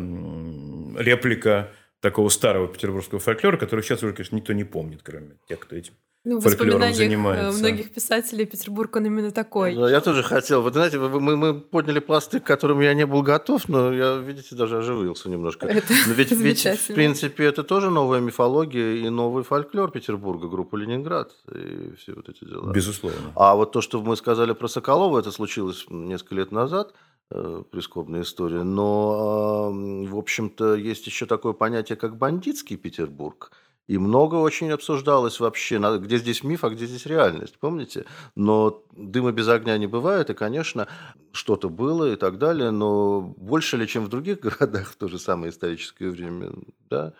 реплика 0.97 1.71
такого 1.99 2.29
старого 2.29 2.67
петербургского 2.67 3.19
фольклора, 3.19 3.57
который 3.57 3.81
сейчас 3.81 4.01
уже, 4.03 4.13
конечно, 4.13 4.35
никто 4.35 4.53
не 4.53 4.63
помнит, 4.63 5.01
кроме 5.03 5.35
тех, 5.47 5.59
кто 5.59 5.75
этим 5.75 5.93
ну, 6.25 6.41
фольклором 6.41 6.81
э, 6.81 6.93
занимается. 6.93 7.59
многих 7.59 7.91
писателей 7.91 8.45
Петербург, 8.45 8.95
он 8.95 9.05
именно 9.05 9.31
такой. 9.31 9.75
Ну, 9.75 9.87
я 9.87 10.01
тоже 10.01 10.23
хотел. 10.23 10.63
Вот, 10.63 10.73
знаете, 10.73 10.97
мы, 10.97 11.37
мы 11.37 11.53
подняли 11.61 11.99
пласты, 11.99 12.39
к 12.39 12.43
которым 12.43 12.81
я 12.81 12.95
не 12.95 13.05
был 13.05 13.21
готов, 13.21 13.69
но 13.69 13.93
я, 13.93 14.17
видите, 14.17 14.55
даже 14.55 14.79
оживился 14.79 15.29
немножко. 15.29 15.67
Это 15.67 15.93
но 16.07 16.13
ведь, 16.13 16.31
ведь, 16.31 16.65
в 16.65 16.93
принципе, 16.95 17.45
это 17.45 17.63
тоже 17.63 17.91
новая 17.91 18.21
мифология 18.21 18.95
и 18.95 19.09
новый 19.09 19.43
фольклор 19.43 19.91
Петербурга, 19.91 20.47
группа 20.47 20.75
«Ленинград» 20.75 21.31
и 21.53 21.93
все 21.99 22.13
вот 22.13 22.27
эти 22.27 22.43
дела. 22.43 22.71
Безусловно. 22.73 23.31
А 23.35 23.55
вот 23.55 23.71
то, 23.71 23.81
что 23.81 24.01
мы 24.01 24.15
сказали 24.15 24.53
про 24.53 24.67
Соколова, 24.67 25.19
это 25.19 25.31
случилось 25.31 25.85
несколько 25.89 26.35
лет 26.35 26.51
назад, 26.51 26.95
э, 27.29 27.63
прискорбная 27.71 28.23
история. 28.23 28.63
Но, 28.63 29.71
в 29.71 30.17
общем-то, 30.17 30.73
есть 30.73 31.05
еще 31.05 31.27
такое 31.27 31.53
понятие, 31.53 31.97
как 31.97 32.17
бандитский 32.17 32.77
Петербург– 32.77 33.51
и 33.87 33.97
много 33.97 34.35
очень 34.35 34.71
обсуждалось 34.71 35.39
вообще, 35.39 35.79
где 35.99 36.17
здесь 36.17 36.43
миф, 36.43 36.63
а 36.63 36.69
где 36.69 36.85
здесь 36.85 37.05
реальность, 37.05 37.57
помните? 37.59 38.05
Но 38.35 38.83
дыма 38.95 39.31
без 39.31 39.47
огня 39.47 39.77
не 39.77 39.87
бывает, 39.87 40.29
и, 40.29 40.33
конечно, 40.33 40.87
что-то 41.31 41.69
было 41.69 42.13
и 42.13 42.15
так 42.15 42.37
далее, 42.37 42.71
но 42.71 43.21
больше 43.21 43.77
ли, 43.77 43.87
чем 43.87 44.05
в 44.05 44.09
других 44.09 44.39
городах 44.41 44.91
в 44.91 44.95
то 44.95 45.07
же 45.07 45.19
самое 45.19 45.51
историческое 45.51 46.09
время, 46.09 46.51
да, 46.89 47.13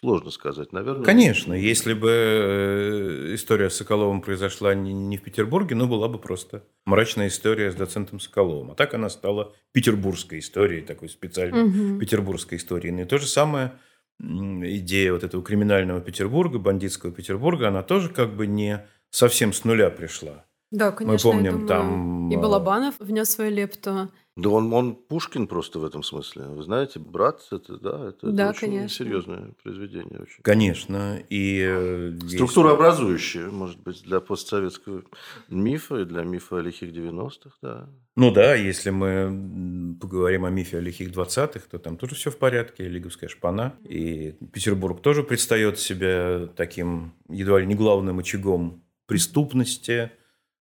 Сложно 0.00 0.30
сказать, 0.30 0.72
наверное. 0.72 1.04
Конечно, 1.04 1.52
если 1.52 1.92
бы 1.92 2.08
э, 2.10 3.34
история 3.34 3.68
с 3.68 3.76
Соколовым 3.76 4.22
произошла 4.22 4.74
не 4.74 5.18
в 5.18 5.22
Петербурге, 5.22 5.74
но 5.74 5.86
была 5.86 6.08
бы 6.08 6.18
просто 6.18 6.64
мрачная 6.86 7.28
история 7.28 7.70
с 7.70 7.74
доцентом 7.74 8.18
Соколовым. 8.18 8.70
А 8.70 8.74
так 8.74 8.94
она 8.94 9.10
стала 9.10 9.52
петербургской 9.72 10.38
историей, 10.38 10.80
такой 10.80 11.10
специальной 11.10 11.64
угу. 11.64 12.00
петербургской 12.00 12.56
историей. 12.56 12.92
Ну 12.92 13.02
и 13.02 13.04
то 13.04 13.18
же 13.18 13.26
самое 13.26 13.72
идея 14.20 15.12
вот 15.12 15.24
этого 15.24 15.42
криминального 15.42 16.00
Петербурга, 16.00 16.58
бандитского 16.58 17.12
Петербурга, 17.12 17.68
она 17.68 17.82
тоже 17.82 18.10
как 18.10 18.34
бы 18.36 18.46
не 18.46 18.86
совсем 19.10 19.52
с 19.52 19.64
нуля 19.64 19.90
пришла. 19.90 20.44
Да, 20.70 20.92
конечно. 20.92 21.12
Мы 21.12 21.32
помним, 21.32 21.52
думаю, 21.52 21.68
там... 21.68 22.30
И 22.30 22.36
а, 22.36 22.38
Балабанов 22.38 22.94
внес 23.00 23.28
свою 23.30 23.50
лепту. 23.50 24.10
Да 24.40 24.50
он, 24.50 24.72
он 24.72 24.94
Пушкин 24.94 25.46
просто 25.46 25.78
в 25.78 25.84
этом 25.84 26.02
смысле. 26.02 26.44
Вы 26.44 26.62
знаете, 26.62 26.98
брат, 26.98 27.46
это, 27.50 27.76
да, 27.76 28.08
это, 28.08 28.30
да, 28.30 28.50
это 28.50 28.50
очень 28.50 28.68
конечно. 28.68 28.88
серьезное 28.88 29.52
произведение. 29.62 30.20
Очень. 30.20 30.42
Конечно. 30.42 31.22
И 31.28 31.60
э, 31.62 32.12
Структура 32.28 32.70
есть... 32.70 32.80
образующая, 32.80 33.50
может 33.50 33.80
быть, 33.80 34.02
для 34.02 34.20
постсоветского 34.20 35.02
мифа 35.48 36.00
и 36.00 36.04
для 36.04 36.22
мифа 36.22 36.58
о 36.58 36.60
лихих 36.60 36.92
90-х, 36.92 37.56
да. 37.62 37.88
Ну 38.16 38.30
да, 38.30 38.54
если 38.54 38.90
мы 38.90 39.96
поговорим 40.00 40.44
о 40.44 40.50
мифе 40.50 40.78
о 40.78 40.80
лихих 40.80 41.10
20-х, 41.10 41.60
то 41.70 41.78
там 41.78 41.96
тоже 41.96 42.14
все 42.14 42.30
в 42.30 42.36
порядке, 42.36 42.88
Лиговская 42.88 43.28
шпана. 43.28 43.74
И 43.84 44.34
Петербург 44.52 45.00
тоже 45.00 45.22
предстает 45.22 45.78
себе 45.78 46.48
таким 46.56 47.14
едва 47.28 47.60
ли 47.60 47.66
не 47.66 47.74
главным 47.74 48.18
очагом 48.18 48.82
преступности, 49.06 50.12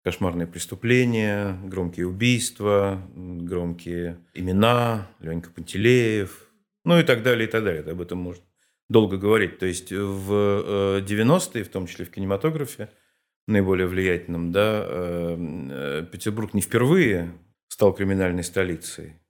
кошмарные 0.03 0.47
преступления, 0.47 1.59
громкие 1.63 2.07
убийства, 2.07 3.01
громкие 3.15 4.19
имена, 4.33 5.07
Ленька 5.19 5.51
Пантелеев, 5.51 6.47
ну 6.83 6.99
и 6.99 7.03
так 7.03 7.23
далее, 7.23 7.47
и 7.47 7.51
так 7.51 7.63
далее. 7.63 7.83
Об 7.83 8.01
этом 8.01 8.19
можно 8.19 8.43
долго 8.89 9.17
говорить. 9.17 9.59
То 9.59 9.65
есть 9.65 9.91
в 9.91 11.01
90-е, 11.01 11.61
э, 11.61 11.63
в 11.63 11.69
том 11.69 11.87
числе 11.87 12.05
в 12.05 12.11
кинематографе, 12.11 12.89
наиболее 13.47 13.87
влиятельном, 13.87 14.51
да, 14.51 14.83
э, 14.85 15.37
э, 15.71 16.05
Петербург 16.11 16.53
не 16.53 16.61
впервые 16.61 17.31
стал 17.67 17.93
криминальной 17.93 18.43
столицей. 18.43 19.21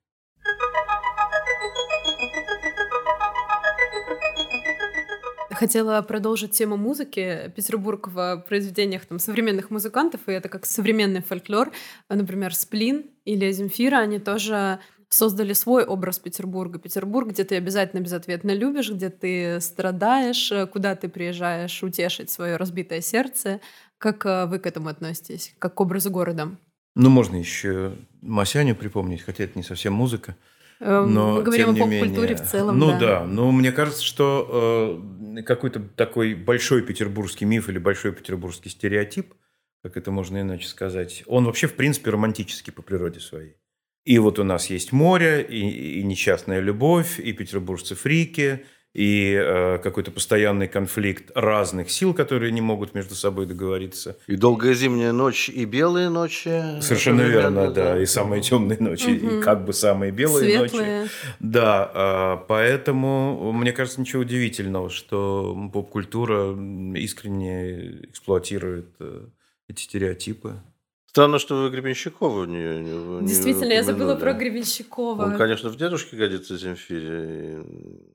Хотела 5.62 6.02
продолжить 6.02 6.54
тему 6.54 6.76
музыки. 6.76 7.54
Петербург 7.56 8.08
в 8.08 8.44
произведениях 8.48 9.06
там, 9.06 9.20
современных 9.20 9.70
музыкантов, 9.70 10.22
и 10.26 10.32
это 10.32 10.50
как 10.50 10.66
современный 10.66 11.22
фольклор. 11.22 11.72
Например, 12.10 12.56
Сплин 12.56 13.06
или 13.26 13.52
Земфира, 13.52 13.98
они 13.98 14.18
тоже 14.18 14.80
создали 15.10 15.54
свой 15.54 15.84
образ 15.84 16.18
Петербурга. 16.18 16.80
Петербург, 16.80 17.30
где 17.30 17.44
ты 17.44 17.58
обязательно 17.58 18.00
безответно 18.00 18.56
любишь, 18.56 18.90
где 18.90 19.12
ты 19.12 19.62
страдаешь, 19.62 20.52
куда 20.74 20.96
ты 20.96 21.08
приезжаешь 21.08 21.84
утешить 21.84 22.32
свое 22.32 22.56
разбитое 22.56 23.02
сердце. 23.02 23.60
Как 24.00 24.26
э, 24.26 24.48
вы 24.48 24.58
к 24.58 24.66
этому 24.66 24.88
относитесь, 24.88 25.54
как 25.60 25.76
к 25.76 25.82
образу 25.82 26.10
города? 26.10 26.58
Ну, 26.96 27.10
можно 27.12 27.36
еще 27.36 27.98
Масяню 28.22 28.76
припомнить, 28.76 29.22
хотя 29.22 29.44
это 29.44 29.60
не 29.60 29.64
совсем 29.64 29.94
музыка. 29.94 30.36
Эм, 30.82 31.14
но, 31.14 31.36
Мы 31.36 31.44
говорим 31.44 31.70
о 31.70 31.76
поп-культуре 31.76 32.36
в 32.36 32.42
целом. 32.42 32.80
Ну 32.80 32.92
да, 32.92 33.00
да 33.00 33.26
но 33.26 33.52
мне 33.52 33.72
кажется, 33.72 34.04
что 34.04 35.00
э, 35.38 35.44
какой-то 35.44 35.80
такой 35.80 36.34
большой 36.34 36.82
петербургский 36.82 37.46
миф 37.46 37.70
или 37.70 37.78
большой 37.78 38.14
петербургский 38.14 38.70
стереотип, 38.70 39.36
как 39.84 39.96
это 39.96 40.10
можно 40.10 40.42
иначе 40.42 40.68
сказать, 40.68 41.24
он 41.28 41.46
вообще 41.46 41.68
в 41.68 41.76
принципе 41.76 42.10
романтический 42.10 42.74
по 42.74 42.82
природе 42.82 43.20
своей. 43.20 43.58
И 44.06 44.18
вот 44.18 44.40
у 44.40 44.44
нас 44.44 44.72
есть 44.72 44.92
море, 44.92 45.46
и, 45.48 46.00
и 46.00 46.04
несчастная 46.04 46.60
любовь, 46.60 47.20
и 47.20 47.32
петербуржцы 47.32 47.94
фрики, 47.94 48.66
и 48.94 49.34
э, 49.34 49.80
какой-то 49.80 50.12
постоянный 50.12 50.68
конфликт 50.68 51.32
разных 51.34 51.90
сил, 51.90 52.14
которые 52.14 52.52
не 52.52 52.62
могут 52.62 52.94
между 52.94 53.16
собой 53.16 53.46
договориться. 53.46 54.18
И 54.28 54.36
долгая 54.36 54.74
зимняя 54.74 55.14
ночь, 55.14 55.48
и 55.48 55.64
белые 55.64 56.10
ночи. 56.10 56.82
Совершенно 56.82 57.22
верно, 57.22 57.72
да. 57.72 57.94
да. 57.94 58.02
И 58.02 58.06
самые 58.06 58.42
темные 58.42 58.80
ночи, 58.80 59.10
угу. 59.10 59.38
и 59.38 59.42
как 59.42 59.64
бы 59.64 59.72
самые 59.72 60.12
белые 60.12 60.60
Светлые. 60.60 61.02
ночи. 61.02 61.12
Да, 61.40 61.92
э, 61.94 62.46
поэтому 62.48 63.54
мне 63.54 63.72
кажется 63.72 64.02
ничего 64.02 64.24
удивительного, 64.24 64.90
что 64.90 65.58
поп-культура 65.72 66.52
искренне 66.96 68.02
эксплуатирует 68.10 68.88
э, 69.00 69.22
эти 69.70 69.82
стереотипы. 69.84 70.62
Странно, 71.06 71.40
что 71.40 71.64
вы 71.64 71.70
Гребенщикова 71.70 72.46
не, 72.46 72.80
не 72.80 73.28
Действительно, 73.28 73.66
не 73.66 73.76
я 73.76 73.84
забыла 73.84 74.16
про 74.16 74.34
Гребенщикова. 74.34 75.24
Он, 75.24 75.38
конечно, 75.38 75.70
в 75.70 75.78
дедушке 75.78 76.16
годится 76.16 76.58
Земфире. 76.58 77.66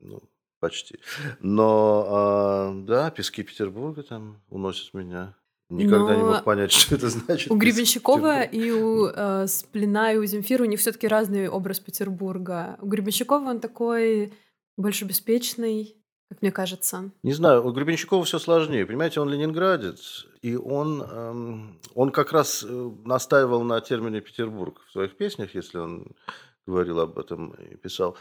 Ну, 0.01 0.19
Почти. 0.59 0.99
Но, 1.39 2.05
а, 2.09 2.73
да, 2.73 3.11
пески 3.11 3.43
Петербурга 3.43 4.03
там 4.03 4.41
уносят 4.49 4.93
меня. 4.93 5.35
Никогда 5.69 6.15
не 6.15 6.23
мог 6.23 6.43
понять, 6.43 6.71
что 6.73 6.95
это 6.95 7.09
значит. 7.09 7.51
У 7.51 7.55
Гребенщикова 7.55 8.43
и 8.43 8.71
у 8.71 9.07
э, 9.07 9.47
Сплина, 9.47 10.13
и 10.13 10.17
у 10.17 10.25
Земфира 10.25 10.63
у 10.63 10.65
них 10.65 10.79
все 10.79 10.91
таки 10.91 11.07
разный 11.07 11.49
образ 11.49 11.79
Петербурга. 11.79 12.77
У 12.81 12.87
Гребенщикова 12.87 13.49
он 13.49 13.59
такой 13.59 14.33
больше 14.77 15.05
беспечный, 15.05 15.95
как 16.29 16.41
мне 16.41 16.51
кажется. 16.51 17.11
Не 17.21 17.33
знаю, 17.33 17.65
у 17.65 17.71
Гребенщикова 17.71 18.23
все 18.23 18.39
сложнее. 18.39 18.85
Понимаете, 18.85 19.19
он 19.19 19.29
ленинградец, 19.29 20.25
и 20.41 20.55
он, 20.55 21.01
эм, 21.01 21.79
он 21.95 22.11
как 22.11 22.31
раз 22.31 22.65
э, 22.67 22.91
настаивал 23.03 23.63
на 23.63 23.81
термине 23.81 24.21
Петербург 24.21 24.81
в 24.87 24.91
своих 24.91 25.17
песнях, 25.17 25.53
если 25.53 25.79
он 25.79 26.15
говорил 26.65 26.99
об 27.01 27.19
этом 27.19 27.51
и 27.51 27.75
писал. 27.75 28.17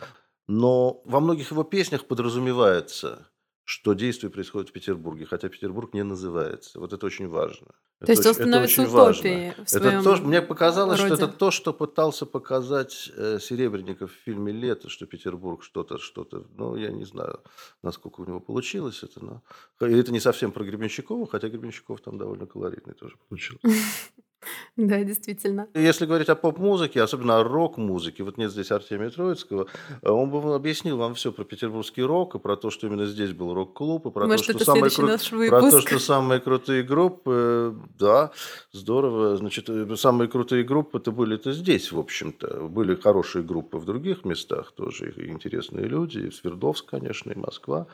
Но 0.49 1.03
во 1.05 1.21
многих 1.21 1.51
его 1.51 1.65
песнях 1.65 2.07
подразумевается, 2.07 3.29
что 3.65 3.95
действие 3.95 4.31
происходит 4.31 4.71
в 4.71 4.73
Петербурге, 4.73 5.27
хотя 5.27 5.49
Петербург 5.49 5.93
не 5.93 6.05
называется. 6.05 6.79
Вот 6.79 6.93
это 6.93 7.05
очень 7.05 7.29
важно. 7.29 7.67
То 7.99 8.05
это 8.05 8.13
есть 8.13 8.21
очень, 8.21 8.29
он 8.29 8.35
становится 8.35 8.83
это 8.83 8.91
утопией 8.91 9.53
в 9.53 9.75
это 9.75 10.03
то, 10.03 10.17
Мне 10.23 10.43
показалось, 10.43 11.01
роде. 11.01 11.17
что 11.17 11.25
это 11.25 11.33
то, 11.35 11.51
что 11.51 11.73
пытался 11.73 12.27
показать 12.27 13.11
э, 13.17 13.39
Серебренников 13.41 14.13
в 14.13 14.15
фильме 14.15 14.53
«Лето», 14.53 14.91
что 14.91 15.07
Петербург 15.07 15.65
что-то, 15.65 15.99
что-то, 15.99 16.47
ну, 16.57 16.77
я 16.77 16.91
не 16.91 17.07
знаю, 17.07 17.41
насколько 17.83 18.21
у 18.21 18.27
него 18.27 18.39
получилось 18.39 19.03
это, 19.03 19.25
но... 19.25 19.43
И 19.81 19.97
это 19.97 20.13
не 20.13 20.21
совсем 20.21 20.53
про 20.53 20.63
Гребенщикова, 20.63 21.27
хотя 21.27 21.49
Гребенщиков 21.49 22.03
там 22.03 22.19
довольно 22.19 22.47
колоритный 22.47 22.95
тоже 22.95 23.17
получился. 23.29 23.67
Да, 24.77 25.03
действительно. 25.03 25.69
Если 25.75 26.05
говорить 26.05 26.29
о 26.29 26.35
поп-музыке, 26.35 27.01
особенно 27.01 27.39
о 27.39 27.45
рок-музыке, 27.45 28.23
вот 28.23 28.37
нет 28.37 28.51
здесь 28.51 28.71
Артемия 28.71 29.09
Троицкого, 29.09 29.69
э, 30.03 30.11
он 30.11 30.31
бы 30.31 30.55
объяснил 30.55 30.99
вам 30.99 31.15
все 31.15 31.33
про 31.33 31.45
петербургский 31.45 32.03
рок, 32.03 32.35
и 32.35 32.39
про 32.39 32.57
то, 32.57 32.69
что 32.71 32.87
именно 32.87 33.07
здесь 33.07 33.33
был 33.33 33.55
рок-клуб, 33.55 34.07
и 34.07 34.11
про, 34.11 34.27
Может, 34.27 34.47
то, 34.47 34.53
что 34.53 34.65
самые 34.67 34.91
кру... 34.91 35.49
про 35.49 35.71
то, 35.71 35.81
что 35.81 35.99
самые 35.99 36.41
крутые 36.41 36.83
группы, 36.83 37.75
да, 37.99 38.33
здорово. 38.73 39.37
Значит, 39.39 39.71
э, 39.71 39.97
самые 39.97 40.29
крутые 40.29 40.63
группы 40.63 40.99
это 40.99 41.11
были-то 41.11 41.53
здесь, 41.53 41.91
в 41.91 41.99
общем-то. 41.99 42.69
Были 42.69 42.97
хорошие 42.97 43.43
группы 43.43 43.79
в 43.79 43.87
других 43.87 44.27
местах 44.27 44.73
тоже, 44.73 45.11
и 45.11 45.31
интересные 45.31 45.87
люди, 45.87 46.19
и 46.19 46.31
Свердловск, 46.31 46.85
конечно, 46.85 47.33
и 47.33 47.39
Москва. 47.39 47.87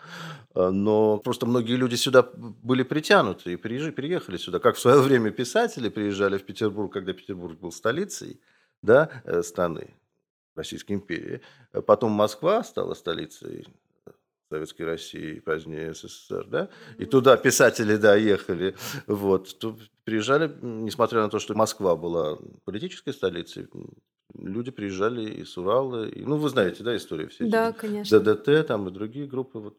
Э, 0.56 0.70
но 0.70 1.18
просто 1.18 1.46
многие 1.46 1.76
люди 1.76 1.94
сюда 1.94 2.28
были 2.64 2.82
притянуты 2.82 3.52
и 3.52 3.56
переехали 3.56 4.36
сюда. 4.36 4.58
Как 4.58 4.74
в 4.74 4.80
свое 4.80 5.00
время 5.00 5.30
писатели 5.30 5.88
приезжали 5.88 6.38
в 6.38 6.42
Петербург, 6.42 6.71
когда 6.88 7.12
Петербург 7.12 7.58
был 7.58 7.72
столицей 7.72 8.40
да, 8.82 9.22
э, 9.24 9.42
страны 9.42 9.94
Российской 10.54 10.92
империи. 10.92 11.40
Потом 11.86 12.12
Москва 12.12 12.62
стала 12.62 12.94
столицей 12.94 13.66
Советской 14.52 14.82
России, 14.82 15.40
позднее 15.40 15.94
СССР, 15.94 16.46
да, 16.46 16.68
и 16.98 17.06
туда 17.06 17.38
писатели, 17.38 17.96
да, 17.96 18.16
ехали, 18.16 18.76
вот, 19.06 19.58
приезжали, 20.04 20.54
несмотря 20.60 21.22
на 21.22 21.30
то, 21.30 21.38
что 21.38 21.54
Москва 21.54 21.96
была 21.96 22.36
политической 22.64 23.14
столицей, 23.14 23.66
люди 24.38 24.70
приезжали 24.70 25.30
из 25.30 25.56
Урала, 25.56 26.08
и, 26.08 26.24
ну, 26.24 26.36
вы 26.36 26.48
знаете, 26.48 26.82
да, 26.82 26.96
историю 26.96 27.28
все 27.28 27.44
Да, 27.46 27.70
эти, 27.70 27.78
конечно. 27.78 28.20
ДДТ, 28.20 28.66
там, 28.66 28.88
и 28.88 28.90
другие 28.90 29.26
группы, 29.26 29.58
вот. 29.58 29.76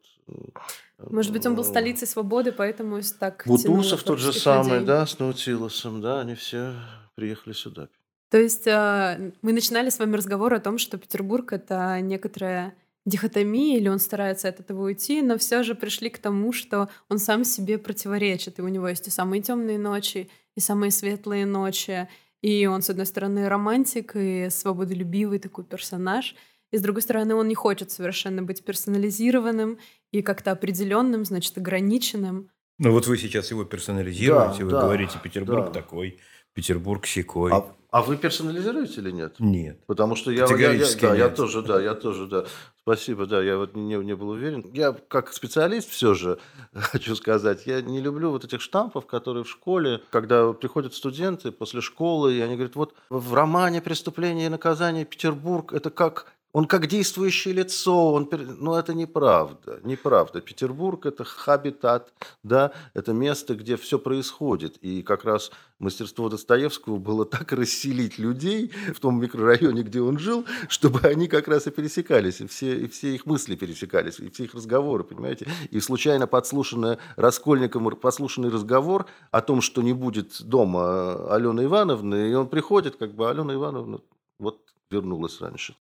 Может 0.99 1.31
быть, 1.31 1.45
он 1.45 1.55
был 1.55 1.63
столицей 1.63 2.07
свободы, 2.07 2.51
поэтому 2.51 2.99
так 3.19 3.43
Бутусов 3.45 4.03
тот 4.03 4.19
же 4.19 4.33
самый, 4.33 4.73
людей. 4.75 4.87
да, 4.87 5.05
с 5.05 5.19
Наутилусом, 5.19 6.01
да, 6.01 6.21
они 6.21 6.35
все 6.35 6.73
приехали 7.15 7.53
сюда. 7.53 7.89
То 8.29 8.39
есть 8.39 8.67
а, 8.67 9.19
мы 9.41 9.53
начинали 9.53 9.89
с 9.89 9.99
вами 9.99 10.15
разговор 10.15 10.53
о 10.53 10.59
том, 10.59 10.77
что 10.77 10.97
Петербург— 10.97 11.51
это 11.53 11.99
некоторая 12.01 12.73
дихотомия, 13.05 13.77
или 13.77 13.89
он 13.89 13.99
старается 13.99 14.47
от 14.47 14.59
этого 14.59 14.85
уйти, 14.85 15.21
но 15.21 15.37
все 15.37 15.61
же 15.61 15.75
пришли 15.75 16.09
к 16.09 16.17
тому, 16.17 16.51
что 16.51 16.89
он 17.09 17.19
сам 17.19 17.43
себе 17.43 17.77
противоречит, 17.77 18.59
и 18.59 18.61
у 18.61 18.67
него 18.69 18.87
есть 18.87 19.07
и 19.07 19.11
самые 19.11 19.41
темные 19.41 19.77
ночи, 19.77 20.29
и 20.55 20.59
самые 20.59 20.91
светлые 20.91 21.45
ночи, 21.45 22.07
и 22.43 22.65
он, 22.65 22.81
с 22.81 22.89
одной 22.89 23.05
стороны, 23.05 23.47
романтик 23.47 24.15
и 24.15 24.49
свободолюбивый 24.51 25.39
такой 25.39 25.63
персонаж, 25.63 26.35
и 26.71 26.77
с 26.77 26.81
другой 26.81 27.01
стороны, 27.01 27.35
он 27.35 27.47
не 27.47 27.55
хочет 27.55 27.89
совершенно 27.89 28.43
быть 28.43 28.65
персонализированным 28.65 29.79
и 30.11 30.21
как-то 30.21 30.51
определенным, 30.51 31.23
значит, 31.23 31.57
ограниченным. 31.57 32.49
Ну 32.79 32.91
вот 32.91 33.07
вы 33.07 33.17
сейчас 33.17 33.49
его 33.51 33.63
персонализируете, 33.63 34.59
да, 34.59 34.65
вы 34.65 34.71
да, 34.71 34.81
говорите, 34.81 35.19
Петербург 35.23 35.67
да. 35.67 35.81
такой, 35.81 36.19
Петербург 36.53 37.05
секой. 37.05 37.51
А, 37.51 37.73
а 37.89 38.01
вы 38.01 38.17
персонализируете 38.17 39.01
или 39.01 39.11
нет? 39.11 39.35
Нет. 39.39 39.85
Потому 39.85 40.15
что 40.15 40.31
я, 40.31 40.45
я, 40.45 40.71
я, 40.71 40.85
да, 41.01 41.15
я 41.15 41.29
тоже, 41.29 41.61
да, 41.61 41.81
я 41.81 41.93
тоже, 41.93 42.27
да. 42.27 42.45
Спасибо, 42.81 43.25
да, 43.25 43.41
я 43.41 43.57
вот 43.57 43.75
не, 43.75 43.95
не 43.95 44.15
был 44.15 44.29
уверен. 44.29 44.65
Я 44.73 44.93
как 44.93 45.31
специалист 45.31 45.89
все 45.89 46.13
же 46.13 46.39
хочу 46.73 47.15
сказать, 47.15 47.65
я 47.65 47.81
не 47.81 48.01
люблю 48.01 48.31
вот 48.31 48.45
этих 48.45 48.61
штампов, 48.61 49.05
которые 49.05 49.43
в 49.43 49.49
школе, 49.49 50.01
когда 50.09 50.53
приходят 50.53 50.93
студенты 50.93 51.51
после 51.51 51.81
школы, 51.81 52.33
и 52.33 52.41
они 52.41 52.55
говорят, 52.55 52.75
вот 52.75 52.95
в 53.09 53.33
романе 53.33 53.81
«Преступление 53.81 54.47
и 54.47 54.49
наказание» 54.49 55.05
Петербург– 55.05 55.71
это 55.73 55.89
как 55.89 56.33
он 56.53 56.67
как 56.67 56.85
действующее 56.85 57.53
лицо, 57.55 58.13
он, 58.13 58.29
ну 58.31 58.75
это 58.75 58.93
неправда, 58.93 59.79
неправда. 59.83 60.39
Петербург 60.39 61.07
это 61.07 61.23
хабитат, 61.23 62.13
да, 62.43 62.71
это 62.93 63.11
место, 63.11 63.55
где 63.55 63.75
все 63.75 63.97
происходит. 63.97 64.77
И 64.77 65.01
как 65.01 65.25
раз 65.25 65.51
мастерство 65.79 66.29
Достоевского 66.29 66.97
было 66.97 67.25
так 67.25 67.51
расселить 67.51 68.19
людей 68.19 68.71
в 68.93 68.99
том 68.99 69.19
микрорайоне, 69.19 69.81
где 69.81 69.99
он 69.99 70.19
жил, 70.19 70.45
чтобы 70.69 70.99
они 70.99 71.27
как 71.27 71.47
раз 71.47 71.65
и 71.65 71.71
пересекались, 71.71 72.39
и 72.39 72.45
все, 72.45 72.77
и 72.77 72.87
все 72.87 73.15
их 73.15 73.25
мысли 73.25 73.55
пересекались, 73.55 74.19
и 74.19 74.29
все 74.29 74.43
их 74.43 74.53
разговоры, 74.53 75.03
понимаете. 75.03 75.47
И 75.71 75.79
случайно 75.79 76.27
подслушанный 76.27 76.97
Раскольником 77.15 77.89
послушанный 77.95 78.49
разговор 78.49 79.07
о 79.31 79.41
том, 79.41 79.61
что 79.61 79.81
не 79.81 79.93
будет 79.93 80.43
дома 80.43 81.33
Алены 81.33 81.65
Ивановны, 81.65 82.29
и 82.29 82.33
он 82.35 82.47
приходит, 82.47 82.95
как 82.97 83.15
бы 83.15 83.27
Алена 83.27 83.55
Ивановна 83.55 84.01
вот 84.37 84.61
вернулась 84.91 85.41
раньше. 85.41 85.75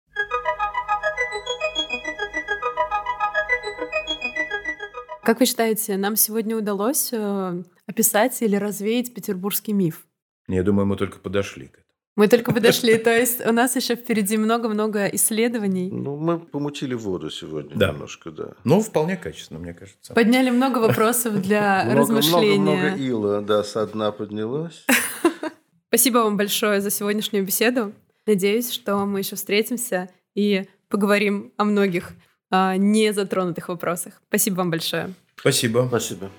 Как 5.32 5.40
вы 5.40 5.46
считаете, 5.46 5.96
нам 5.96 6.14
сегодня 6.14 6.54
удалось 6.54 7.08
э, 7.10 7.62
описать 7.86 8.42
или 8.42 8.54
развеять 8.54 9.14
петербургский 9.14 9.72
миф? 9.72 10.06
Я 10.46 10.62
думаю, 10.62 10.84
мы 10.84 10.98
только 10.98 11.20
подошли 11.20 11.68
к 11.68 11.72
этому. 11.78 11.86
Мы 12.16 12.28
только 12.28 12.52
подошли, 12.52 12.98
то 12.98 13.08
есть 13.08 13.40
у 13.46 13.50
нас 13.50 13.74
еще 13.74 13.94
впереди 13.96 14.36
много-много 14.36 15.06
исследований. 15.06 15.90
Ну, 15.90 16.18
мы 16.18 16.38
помутили 16.38 16.92
воду 16.92 17.30
сегодня 17.30 17.74
да. 17.74 17.92
немножко, 17.92 18.30
да. 18.30 18.52
Ну, 18.64 18.82
вполне 18.82 19.16
качественно, 19.16 19.58
мне 19.58 19.72
кажется. 19.72 20.12
Подняли 20.12 20.50
много 20.50 20.80
вопросов 20.80 21.40
для 21.40 21.82
размышления. 21.94 22.58
Много-много 22.58 23.02
ила, 23.02 23.40
да, 23.40 23.64
со 23.64 23.86
дна 23.86 24.12
поднялось. 24.12 24.84
Спасибо 25.88 26.18
вам 26.18 26.36
большое 26.36 26.82
за 26.82 26.90
сегодняшнюю 26.90 27.46
беседу. 27.46 27.94
Надеюсь, 28.26 28.70
что 28.70 29.06
мы 29.06 29.20
еще 29.20 29.36
встретимся 29.36 30.10
и 30.34 30.66
поговорим 30.90 31.54
о 31.56 31.64
многих 31.64 32.12
а, 32.50 32.76
не 32.76 33.14
затронутых 33.14 33.70
вопросах. 33.70 34.20
Спасибо 34.28 34.56
вам 34.56 34.70
большое. 34.70 35.14
Спасибо. 35.42 35.88
Спасибо. 35.88 36.30